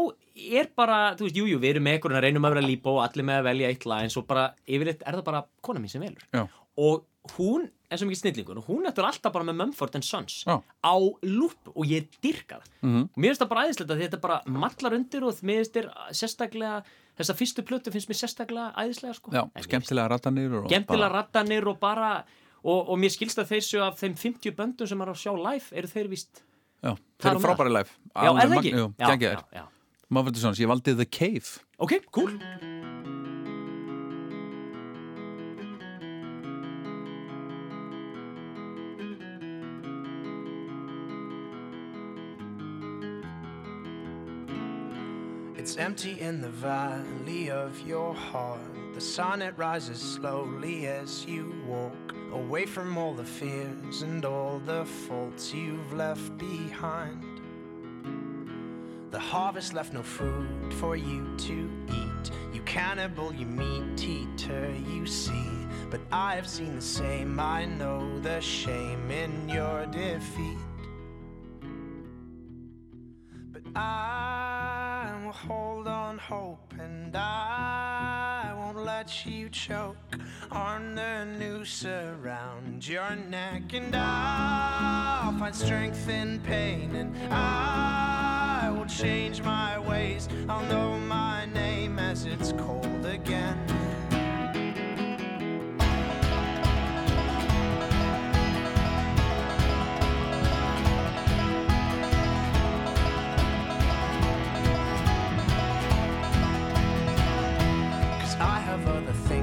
[0.62, 2.92] er bara, þú veist, jújú, jú, við erum með einhverjum að reynum að vera lípa
[2.94, 5.82] og allir með að velja eitt lag en svo bara, yfirleitt er það bara kona
[5.84, 6.46] mín sem velur Já.
[6.80, 7.04] og
[7.36, 10.56] hún er svo mikið snillingur og hún er alltaf bara með Mumford Sons Já.
[10.64, 10.94] á
[11.28, 13.02] lúp og ég dyrka það Mhm.
[13.12, 15.90] og mér finnst það bara æðislegt að þetta bara mallar undir og mér finnst þér
[16.18, 16.82] sérstaklega
[17.18, 19.30] þessa fyrstu plötu finnst mér sérstaklega æðislega sko.
[19.34, 22.12] Já, skemmtilega rattanir og skemmtilega bara- rattanir og bara
[22.64, 25.32] og, og mér skilst að þeir séu af þeim 50 böndum sem er að sjá
[25.36, 26.42] live eru þeir víst
[26.82, 28.72] Já, þeir á eru frábæri live Já, er það ekki?
[28.78, 29.44] Jú, Já, geggjaðir.
[29.52, 29.68] já, já.
[30.12, 32.91] Mumford Sons, ég valdi The Cave Ok, cool
[45.72, 48.60] It's empty in the valley of your heart.
[48.92, 54.58] The sun it rises slowly as you walk away from all the fears and all
[54.66, 57.24] the faults you've left behind.
[59.12, 62.30] The harvest left no food for you to eat.
[62.52, 65.66] You cannibal, you meat eater, you see.
[65.90, 67.40] But I have seen the same.
[67.40, 70.58] I know the shame in your defeat.
[73.54, 74.21] But I
[75.32, 79.96] hold on hope and I won't let you choke
[80.50, 83.72] on the noose around your neck.
[83.72, 90.28] And I'll find strength in pain and I will change my ways.
[90.48, 93.81] I'll know my name as it's cold again.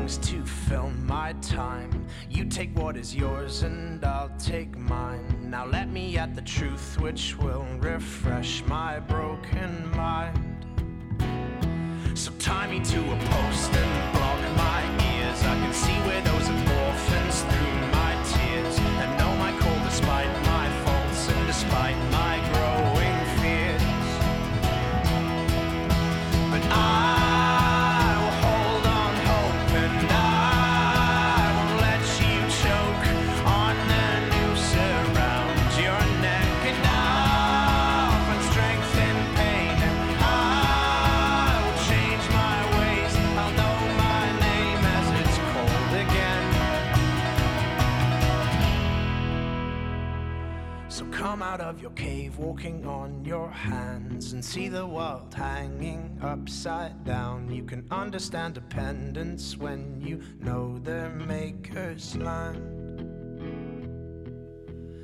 [0.10, 2.07] Things to fill my time.
[2.30, 5.23] You take what is yours and I'll take mine.
[5.41, 10.65] Now let me at the truth which will refresh my broken mind.
[12.15, 13.98] So tie me to a post and
[52.39, 57.51] walking on your hands, and see the world hanging upside down.
[57.51, 62.77] You can understand dependence when you know their maker's land.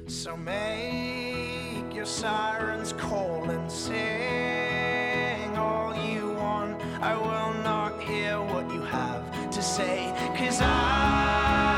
[0.08, 6.82] So make your sirens call and sing all you want.
[7.02, 11.75] I will not hear what you have to say, cause I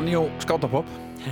[0.00, 0.86] Banjó skátapopp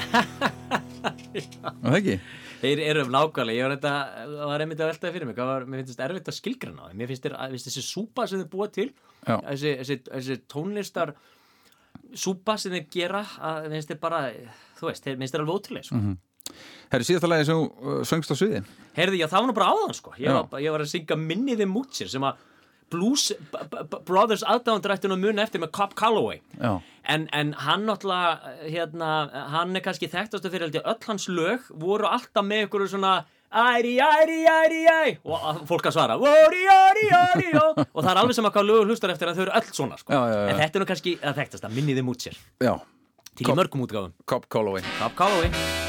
[1.81, 2.17] Það ekki?
[2.59, 3.93] Þeir eru nákvæmlega, ég var þetta,
[4.29, 7.09] það var einmitt að veltaði fyrir mig, var, mér finnst þetta erfitt að skilgrana mér
[7.09, 7.29] finnst
[7.65, 8.85] þessi súpa sem þeir búa til,
[9.23, 11.15] þessi, þessi, þessi tónlistar
[12.13, 14.21] súpa sem þeir gera, að mér finnst þér bara,
[14.83, 16.03] þú veist, þeir finnst þér alveg ótrúlega, sko.
[16.93, 18.61] Herri, síðasta lagi sem þú uh, söngst á sviði
[18.99, 21.73] Heyrði, já, það var nú bara áðan, sko, ég var, ég var að syngja Minniði
[21.73, 22.45] Mútsir sem að
[22.93, 23.33] Blues
[24.09, 26.41] Brothers aðdáðandrættinu að muna eftir með Cobb Calloway.
[27.09, 29.09] En, en hann náttúrulega, hérna,
[29.55, 33.15] hann er kannski þekktastu fyrir öll hans lög voru alltaf með ykkur svona
[33.49, 38.21] æri, æri, æri, æri og fólk að svara óri, óri, óri, ó og það er
[38.21, 40.13] alveg sem að hvað lögur hlustar eftir að þau eru öll svona, sko.
[40.13, 40.47] Já, já, já.
[40.53, 42.75] En þetta er nú kannski að þekktast að minniði mút sér já
[43.39, 44.13] til Cobb- í mörgum útgáfum.
[44.29, 45.88] Cobb Calloway Cobb Calloway.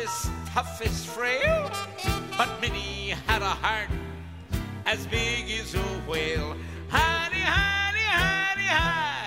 [0.00, 1.70] The roughest, toughest frail,
[2.36, 3.88] but Minnie had a heart
[4.86, 5.78] as big as a
[6.08, 6.56] whale.
[6.88, 9.19] Honey, honey, honey, hi.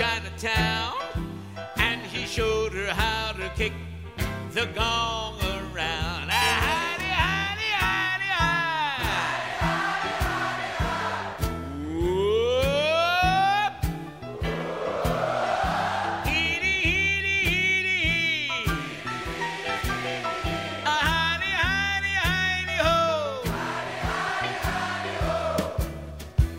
[0.00, 0.94] Chinatown
[1.76, 3.74] and he showed her how to kick
[4.52, 6.30] the gong around.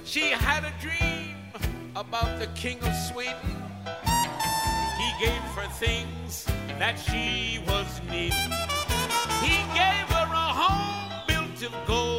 [0.06, 1.38] She had a dream
[1.96, 2.94] about the king of
[5.82, 6.46] things
[6.78, 8.54] that she was needing.
[9.42, 12.11] He gave her a home built of gold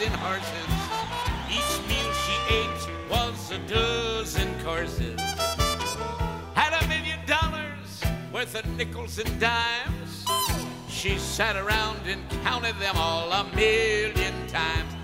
[0.00, 0.70] racing horses.
[1.50, 5.20] Each meal she ate was a dozen courses.
[6.54, 8.02] Had a million dollars
[8.32, 10.24] worth of nickels and dimes.
[10.88, 14.99] She sat around and counted them all a million times.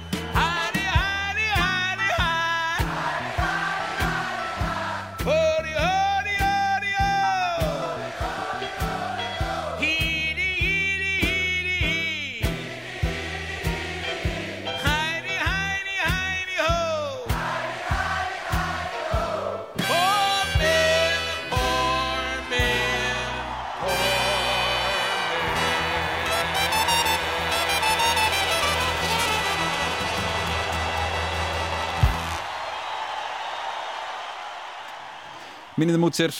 [35.76, 36.32] Minnið út sér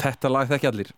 [0.00, 0.88] Þetta lag þekki allir.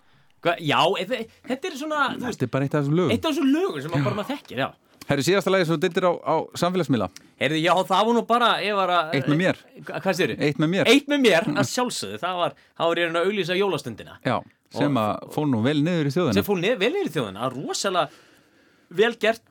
[0.44, 3.12] Hva, já, e- þetta er svona þú veist, Þetta er bara eitt af þessum lögum.
[3.12, 4.68] eitt af þessum lögum sem maður bara þekkir, já.
[5.06, 7.08] Herri, síðasta lagi sem þú dildir á, á samfélagsmiðla.
[7.40, 9.56] Heyrðu, já, það var nú bara, var að Eitt með mér.
[9.86, 10.88] Hva- Hvað sér Eitt með mér.
[10.90, 14.16] Eitt með mér, að sjálfsögðu, það var það var ég að auglýsa jólastundina.
[14.24, 14.36] Já,
[14.72, 16.34] sem að fór nú vel niður í þjóðina.
[16.34, 18.10] Sem fór vel niður í þjóðina, rosalega
[18.90, 19.42] vel gert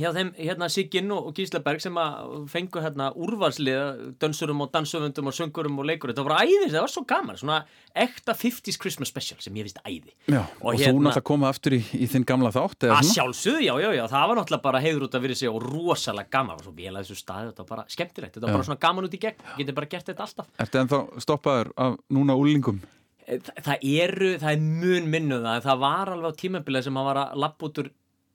[0.00, 4.72] hjá þeim hérna Siginn og, og Gísla Berg sem að fengu hérna úrvalsliða dönsurum og
[4.74, 7.58] dansöfundum og söngurum og leikur þetta var æði, það var svo gaman, svona
[8.04, 11.80] ekta 50s Christmas special sem ég vist æði Já, og, þú náttúrulega komað aftur í,
[11.94, 13.18] í þinn gamla þátt eða að svona?
[13.20, 16.34] sjálfsögðu, já, já, já, það var náttúrulega bara heiður út að vera sig og rosalega
[16.34, 18.58] gaman og svo vel að þessu staði, þetta var bara skemmtilegt þetta var Já.
[18.58, 21.96] bara svona gaman út í gegn, getur bara gert þetta alltaf Ertu ennþá stoppaður af
[22.18, 22.82] núna úlingum?
[23.24, 27.06] Þa, það eru, það er mun minnuð það, það var alveg á tímabilið sem að
[27.08, 27.86] var að lappa út úr,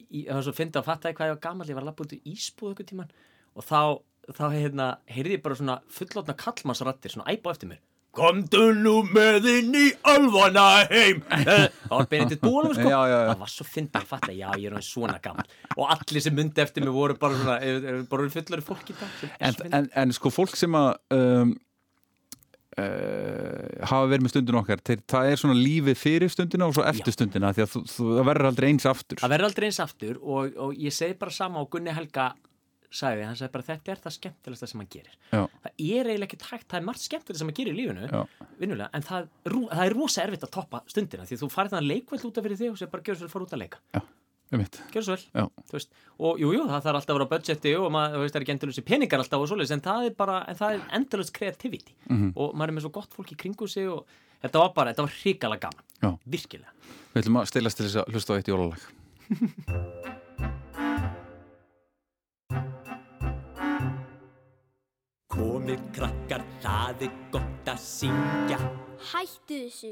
[0.10, 2.15] það var svo fyndi að fatta hvað ég var gammal, ég var að lappa út
[2.18, 3.11] úr ísbúð okkur tíman
[3.60, 3.80] og þá,
[4.38, 7.86] þá hérna, heyrði ég bara svona fullotna kallmannsrattir, svona æpa eftir mér
[8.19, 13.14] Komdu nú með inn í alvana heim Eh, Það var Benedikt Bólum sko Já, já,
[13.14, 13.27] já.
[13.30, 15.45] Það var svo fyndið að fatta, já ég er svona gammal
[15.77, 18.95] Og allir sem myndi eftir mig voru bara svona er, er, bara fullari fólk í
[18.98, 19.76] dag En, fyndið.
[19.77, 21.53] en, en sko fólk sem að um,
[22.77, 24.83] uh, hafa verið með stundin okkar.
[24.85, 28.11] Þeir, það er svona lífið fyrir stundina og svo eftir stundina því að þú, þú,
[28.17, 29.21] það verður aldrei eins aftur.
[29.23, 32.31] Það verður aldrei eins aftur og, og ég segi bara sama og Gunni Helga
[32.89, 35.17] sagði, hann sagði bara þetta er það skemmtilegsta sem hann gerir.
[35.29, 35.41] Já.
[35.45, 38.47] það er eiginlega ekki tækt, það er margt skemmtilegsta sem hann gerir í lífinu Já.
[38.57, 42.25] vinnulega, en það, það er rosa erfitt að toppa stundina því þú farið þannig leikveld
[42.29, 43.83] út af fyrir þig og sér bara gjör vel fara út að leika.
[43.93, 44.18] Mitt
[44.49, 45.43] gjör svo vel, Já.
[45.69, 45.89] þú veist
[46.19, 48.45] og jú, jú, það þarf alltaf að vera budgeti og maður, þú veist, það er
[48.47, 51.93] ekki endalus peningar alltaf og svoleiðis en það er bara, en það er endalus creativity
[52.09, 52.31] Mhm.
[52.35, 54.05] og maður er með svo gott fólk í kringu sig og
[54.41, 56.17] þetta var bara, þetta var hrikalega gaman Já.
[56.26, 56.71] virkilega
[57.13, 58.81] Við ætlum að stilast til þess að hlusta á eitt jólalag
[65.30, 68.57] Komið krakkar, það er gott að syngja
[69.11, 69.91] Hættu þessu.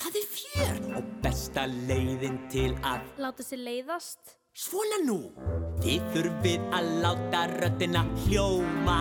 [0.00, 0.80] Það er fjör.
[0.98, 4.34] Og besta leiðin til að Láta sér leiðast.
[4.54, 5.18] Svona nú.
[5.82, 8.98] Þið þurfið að láta röddina hljóma.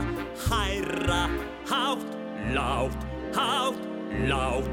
[0.48, 1.24] Hæra,
[1.70, 2.16] hátt,
[2.56, 3.06] látt,
[3.38, 3.84] hátt,
[4.30, 4.72] látt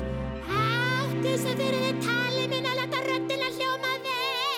[1.21, 4.55] Til sem fyrir þið tali minn að láta röddina hljóma vel.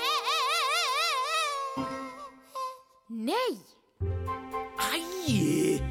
[3.11, 3.53] Nei.
[4.93, 5.83] Æi.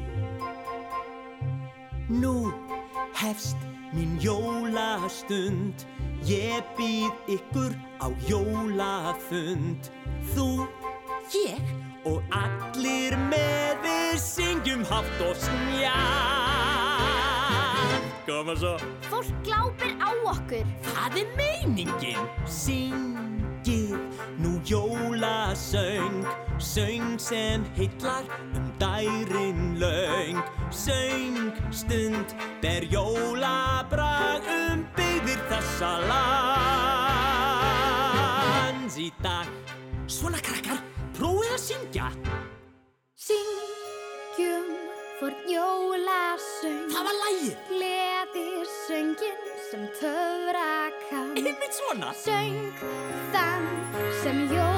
[2.08, 2.34] Nú
[3.20, 5.86] hefst mín jólastund
[6.22, 9.90] Ég býð ykkur á jólafund.
[10.30, 10.70] Þú,
[11.34, 11.58] ég
[12.06, 16.22] og allir með við syngjum hátt og snjall
[18.22, 18.78] Koma svo.
[19.10, 20.62] Fólk glápir á okkur.
[20.94, 22.22] Það er meiningin
[23.62, 23.94] Syngið
[24.42, 26.26] nú jólasöng
[26.58, 28.24] Söng sem heillar
[28.58, 30.42] um dærin löng.
[30.70, 37.38] Söng stund ber jólabrag um byggðir þessa lands.
[38.98, 39.46] Í dag
[40.10, 40.82] Svona krakkar,
[41.14, 42.10] prófið að syngja.
[43.14, 44.81] Syngjum
[45.22, 49.38] fór jólasöng Það var lægið Gleðir söngin
[49.68, 52.10] sem töfra kann Einmitt svona.
[52.24, 52.58] Söng
[53.30, 53.70] þann
[54.24, 54.71] sem jólin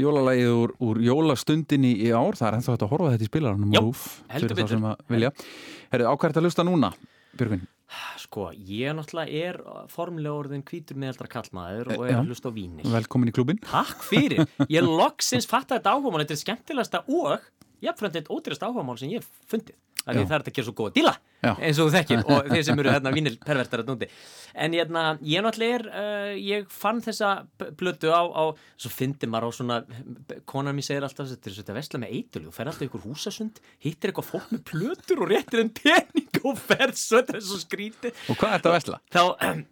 [0.00, 3.76] Jólalægið úr, úr jólastundinni í ár Það er ennþá hægt að horfa þetta í spilaranum
[3.78, 4.00] RÚV,
[4.34, 5.46] heldur betur.
[5.94, 6.90] Herðu, ákvært að lusta núna,
[7.38, 7.62] Björgvin
[8.18, 9.58] Sko, ég náttúrulega er
[9.92, 12.18] formulega orðin hvítur meðaldra kallmaður og Eh, er já.
[12.18, 12.86] að hlusta á vínir.
[12.90, 14.40] Velkomin í klubin Takk fyrir.
[14.72, 16.24] Ég loksins fatta þetta áhugamál.
[16.24, 17.44] Þetta er skemmtilegasta og
[17.84, 19.76] jafnframt eitt ódýrasta áhugamál sem ég fundið.
[20.04, 20.26] Já.
[20.28, 21.12] það er þetta að gera svo góða díla
[21.44, 21.50] Já.
[21.54, 24.08] eins og þú þekkir og þeir sem eru hérna vínil pervertar að núti.
[24.54, 27.32] En hérna, ég náttúrulega er, uh, ég fann þessa
[27.80, 29.78] plötu á, á svo fyndi maður á svona,
[30.48, 33.06] konan mér segir alltaf þetta er svo þetta vesla með eitölu, þú fer alltaf ykkur
[33.08, 37.46] húsasund, hittir eitthvað fólk með plötur og réttir þeim pening og ferð svo, þetta er
[37.48, 38.26] svo skrítið.
[38.28, 39.00] Og hvað er þetta að vesla?
[39.14, 39.22] Þá,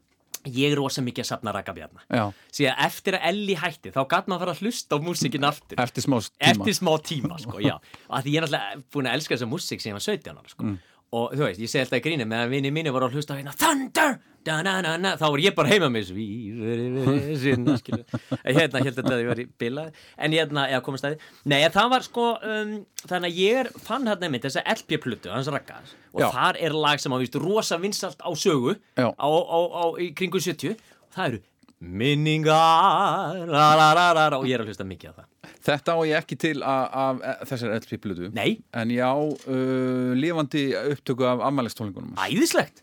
[0.48, 2.05] ég er rosa mikið að safna rakabjarna.
[2.52, 5.82] Síðan eftir að Elli hætti þá gæti maður að fara að hlusta á músikin aftur.
[5.82, 6.48] Eftir smá tíma.
[6.52, 9.93] Eftir smá tíma sko, að því ég er náttúrulega búin að elska þessa músik sem
[9.93, 10.66] ég var 17 ára sko.
[10.66, 10.81] Mm.
[11.12, 13.39] Og þú veist, ég segi alltaf í gríni meðan vinni mínu voru að hlusta á
[13.39, 14.14] hérna Thunder,
[14.48, 18.01] da-na-na-na þá var ég bara heima með svífur skilu
[18.47, 20.01] hérna, hérna þetta að ég var í bilað.
[20.16, 21.18] En hérna, eða komast að
[21.52, 22.72] nei, það var sko, um,
[23.05, 25.82] þannig að ég fann hérna einmitt þessa LP-plötu, hans rakka
[26.14, 26.30] og Já.
[26.32, 29.12] þar er lag sem að víst rosa vinsalt á sögu Já.
[29.12, 30.80] á, á, á, í kringu 70
[31.12, 31.43] það eru
[31.82, 33.42] minningar.
[33.46, 35.28] La, la, la, la, la, og ég er að hlusta mikið á það.
[35.62, 38.56] Þetta á ég ekki til af af þessari LP-plötu Nei.
[38.74, 42.82] En ég á uh, lifandi upptöku af ammælistónlingunum Æðislegt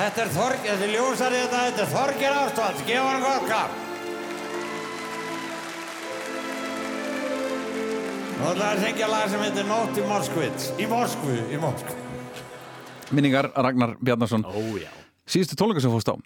[0.00, 3.72] Þetta er Þorg, þetta er ljósari þetta, þetta er Þorgir Ástvalds, gefa hann gott klapp.
[8.40, 11.98] Nú ætlaði að syngja lag sem heitir Nótt í Moskvits, í Moskvu, í Moskvu.
[13.12, 14.88] Minningar Ragnar Bjarnason Ó, já.
[15.28, 16.16] Síðustu tónleika sem fórst á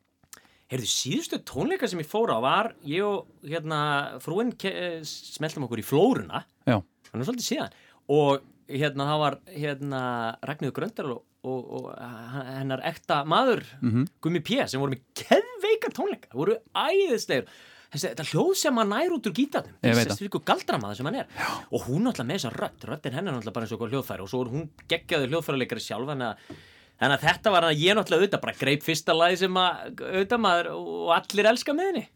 [0.71, 3.81] Heyrðu, síðustu tónleika sem ég fór á var ég og hérna
[4.23, 7.75] frúinn ke- smeltum okkur í flóruna Já, hann er svolítið síðan
[8.13, 10.03] og hérna það var hérna
[10.45, 11.87] Ragnhildur Gröndar og, og, og
[12.59, 14.09] hennar ekta maður Mhm.
[14.25, 14.65] Gummi P.
[14.67, 17.47] sem voru með keðveika tónleika, voru æðislegur
[17.95, 21.47] þetta hljóð sem hann nær út úr gítarnum þessi ykkur galdramaður sem hann er Já.
[21.71, 24.41] og hún náttúrulega með þessa rödd, röddin hennar náttúrulega bara eins og hljóðfæri og svo
[24.43, 26.57] er hún geggjaður hljóðfærileikari sjálf þannig að,
[26.99, 30.43] þannig að þetta var að ég náttúrulega auðvitað bara greip fyrsta lagi sem að auðvitað
[30.49, 32.07] maður og allir elska með henni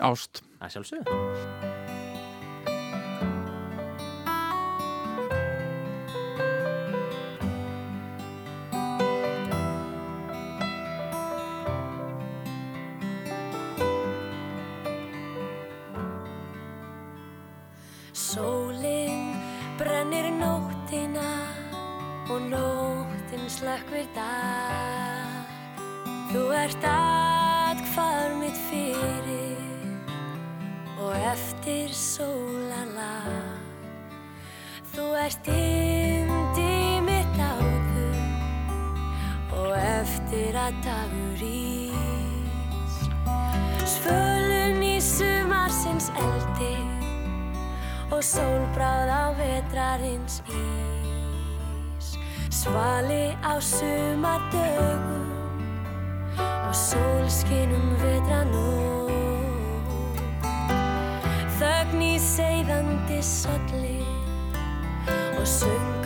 [0.00, 1.77] ást Það er sjálfsögðu
[20.88, 21.44] nóttina
[22.30, 25.44] og nóttin slökkvir dag.
[26.32, 29.56] Þú ert atkvar mitt fyrir
[31.00, 33.60] og eftir sólalag.
[34.94, 38.20] Þú ert yndi mitt áður
[39.60, 42.96] og eftir að dagur ís.
[43.84, 46.97] Svölun í sumarsins eldi
[48.10, 52.16] og sólbráð á vetrarins ís.
[52.50, 55.28] Svali á sumardögum
[56.68, 59.08] og sólskinum vetranótt
[61.58, 64.00] Þögn í seiðandi solli
[65.38, 65.97] og söngur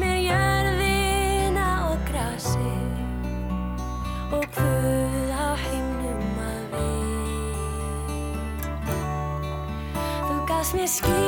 [0.00, 2.74] mér jörðina og grasi
[4.32, 8.02] og Guð á himnum að við.
[10.26, 11.27] Þú gafst mér skín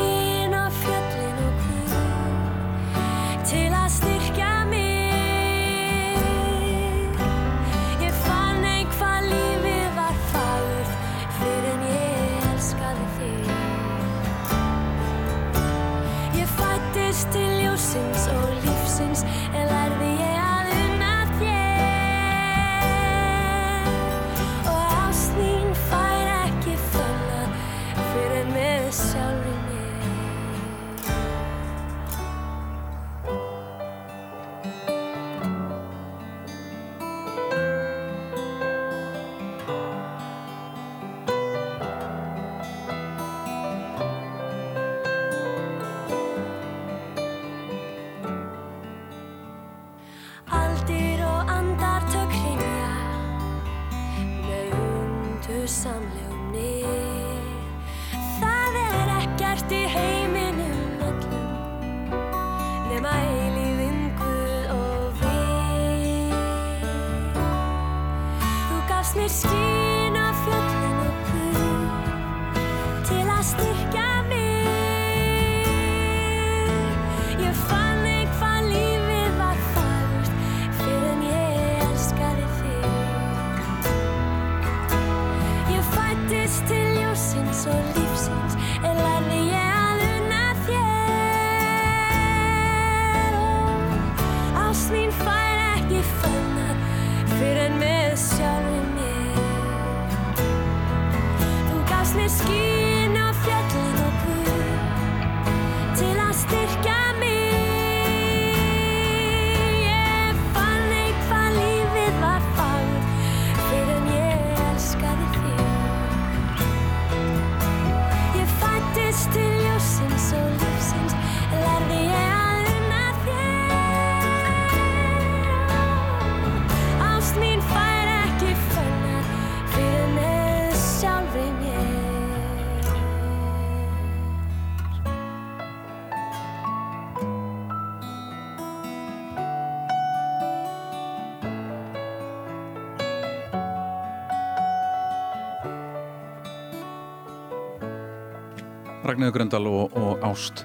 [149.11, 150.65] Ragnarður Gröndal og, og Ást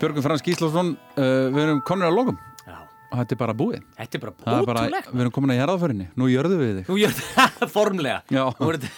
[0.00, 1.22] Björgun Frans Gíslason uh,
[1.54, 2.76] við erum konur að logum Já.
[2.82, 3.82] og þetta er bara búið.
[4.00, 6.90] Þetta er bara Það er bara, við erum komin að jarðaförinni nú jörðu við þig.
[6.90, 6.98] Nú
[7.30, 8.16] það formlega.
[8.34, 8.42] Nú
[8.72, 8.92] er þetta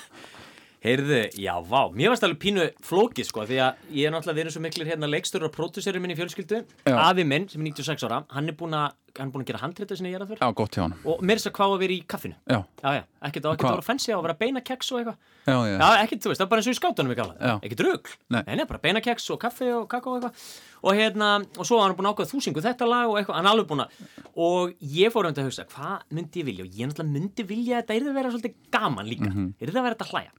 [0.86, 4.54] Heyrðu, já, vá, mér varst alveg pínu flókið sko, því að ég er náttúrulega verið
[4.54, 6.60] svo miklir hérna leikstur og pródúseri minn í fjölskyldu.
[6.86, 6.94] Já.
[7.08, 9.60] Afi minn, sem er 96 ára, hann er búin að hann er búin að gera
[9.62, 11.82] handrita sinni ég er að Já, gott hjá hann og mér er að hvað að
[11.82, 12.36] vera í kaffinu.
[12.52, 15.16] Já, Já, já, ekkert á að vera fancy á að vera beina keks og eitthvað.
[15.46, 17.24] Já, já, Já, ekkert, þú veist, það er bara eins og í skátunum við Já.
[17.24, 18.42] kalla Ekkert rugl, Nei.
[18.46, 20.46] nei, bara beina keks og kaffi og kakó og eitthvað.
[20.86, 23.38] Og hérna, og svo var hann búin að ákveða þú syngu þetta lag og eitthvað,
[23.40, 24.00] hann er alveg búin að
[24.36, 26.66] Og ég fór um þetta að hugsa, hvað myndi ég vilja?
[26.66, 29.30] Og ég náttúrulega myndi vilja að þetta yrði að vera svolítið gaman líka.
[29.32, 29.46] Mhm.
[29.64, 30.34] Yrði að vera þetta hlæja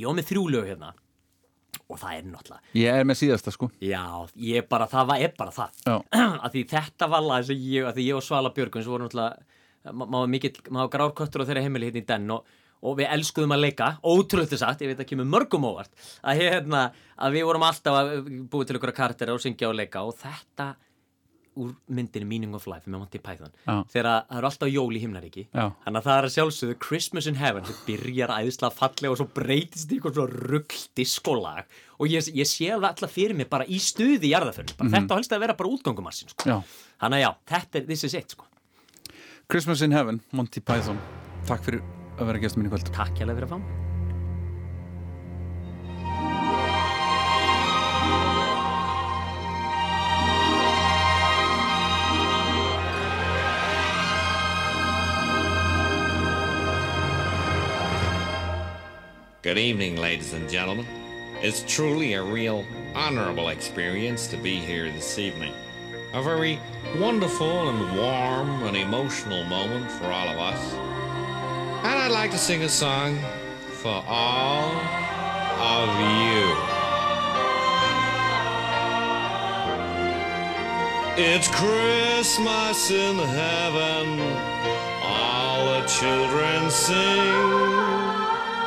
[0.00, 0.92] Ég var með þrjú lög hérna.
[1.86, 3.68] Og það er náttúrulega Ég er með síðasta sko.
[3.84, 4.02] Já,
[4.42, 5.82] ég bara, það var, er bara það.
[6.16, 9.06] Að því þetta var lag sem ég, að því ég og Svala Björgun sem voru
[9.06, 12.48] náttúrulega ma- maður mikill, maður var grárköttur á þeirra heimili hérna í den og,
[12.86, 15.92] og við elskuðum að leika ótrúlega sagt, ég veit að kemur mörgum óvart
[16.26, 16.82] að, hérna,
[17.22, 18.10] að við vorum alltaf að
[18.50, 20.72] búið til ykkur karakter og syngja og leika og þetta
[21.56, 23.52] úr myndinu Meaning of Life með Monty Python.
[23.66, 23.76] Já.
[23.92, 25.44] þegar að það eru alltaf jól í himnaríki.
[25.54, 29.28] Þannig að það er að sjálfsögðu Christmas in Heaven sem byrjar æðislega fallega og svo
[29.38, 31.78] breytist í eitthvað svona rugl diskolag.
[31.96, 35.18] Og ég, ég sé alltaf fyrir mig bara í stuði í jarðaförn bara þetta á
[35.18, 36.60] helst að vera bara útgangumarsin sko.
[37.00, 38.48] þannig að já, þetta er this is it sko.
[39.48, 41.00] Christmas in Heaven, Monty Python.
[41.46, 41.84] Takk fyrir
[42.18, 42.94] að vera gestur minn í kvöld.
[42.96, 43.85] Takk fyrir að fá mig.
[59.46, 60.88] Good evening, ladies and gentlemen.
[61.40, 62.66] It's truly a real
[62.96, 65.54] honorable experience to be here this evening.
[66.14, 66.58] A very
[66.98, 70.74] wonderful and warm and emotional moment for all of us.
[71.84, 73.20] And I'd like to sing a song
[73.68, 74.68] for all
[75.60, 76.42] of you.
[81.24, 84.18] It's Christmas in heaven,
[85.04, 88.05] all the children sing.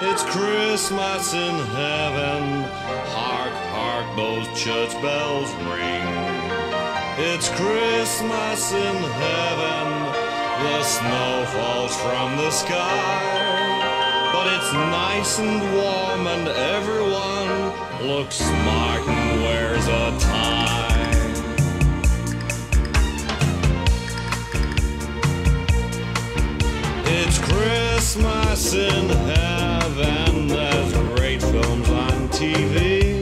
[0.02, 2.64] It's Christmas in heaven,
[3.12, 6.08] hark, hark, those church bells ring.
[7.18, 9.88] It's Christmas in heaven,
[10.64, 14.32] the snow falls from the sky.
[14.32, 20.59] But it's nice and warm, and everyone looks smart and wears a tie.
[27.32, 30.48] It's Christmas in heaven.
[30.48, 33.22] There's great films on TV.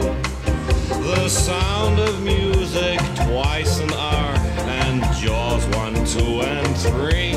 [0.88, 4.38] The sound of music twice an hour,
[4.79, 7.34] and Jaws one, two, and three.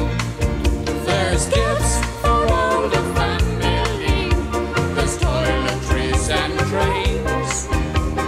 [1.06, 4.30] There's gifts for all the family.
[4.94, 7.66] There's toiletries and trains.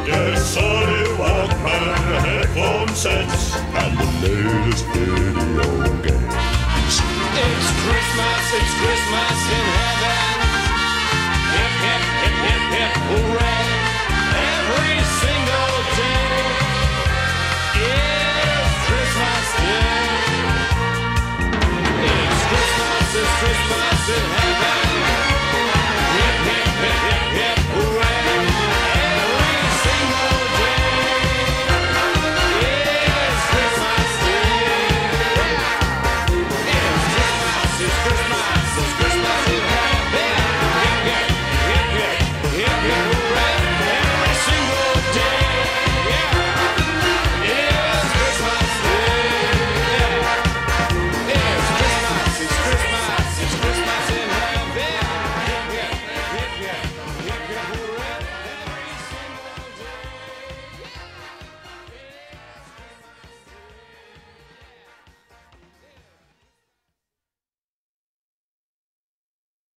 [0.05, 1.95] There's Sony Walkman,
[2.25, 5.32] headphone sets, and the latest video
[7.83, 10.39] Christmas, it's Christmas in heaven.
[11.55, 13.67] Hip, hip, hip, hip, hip, hooray.
[14.55, 16.35] Every single day
[17.83, 20.03] is Christmas Day.
[22.07, 23.82] It's Christmas, it's Christmas.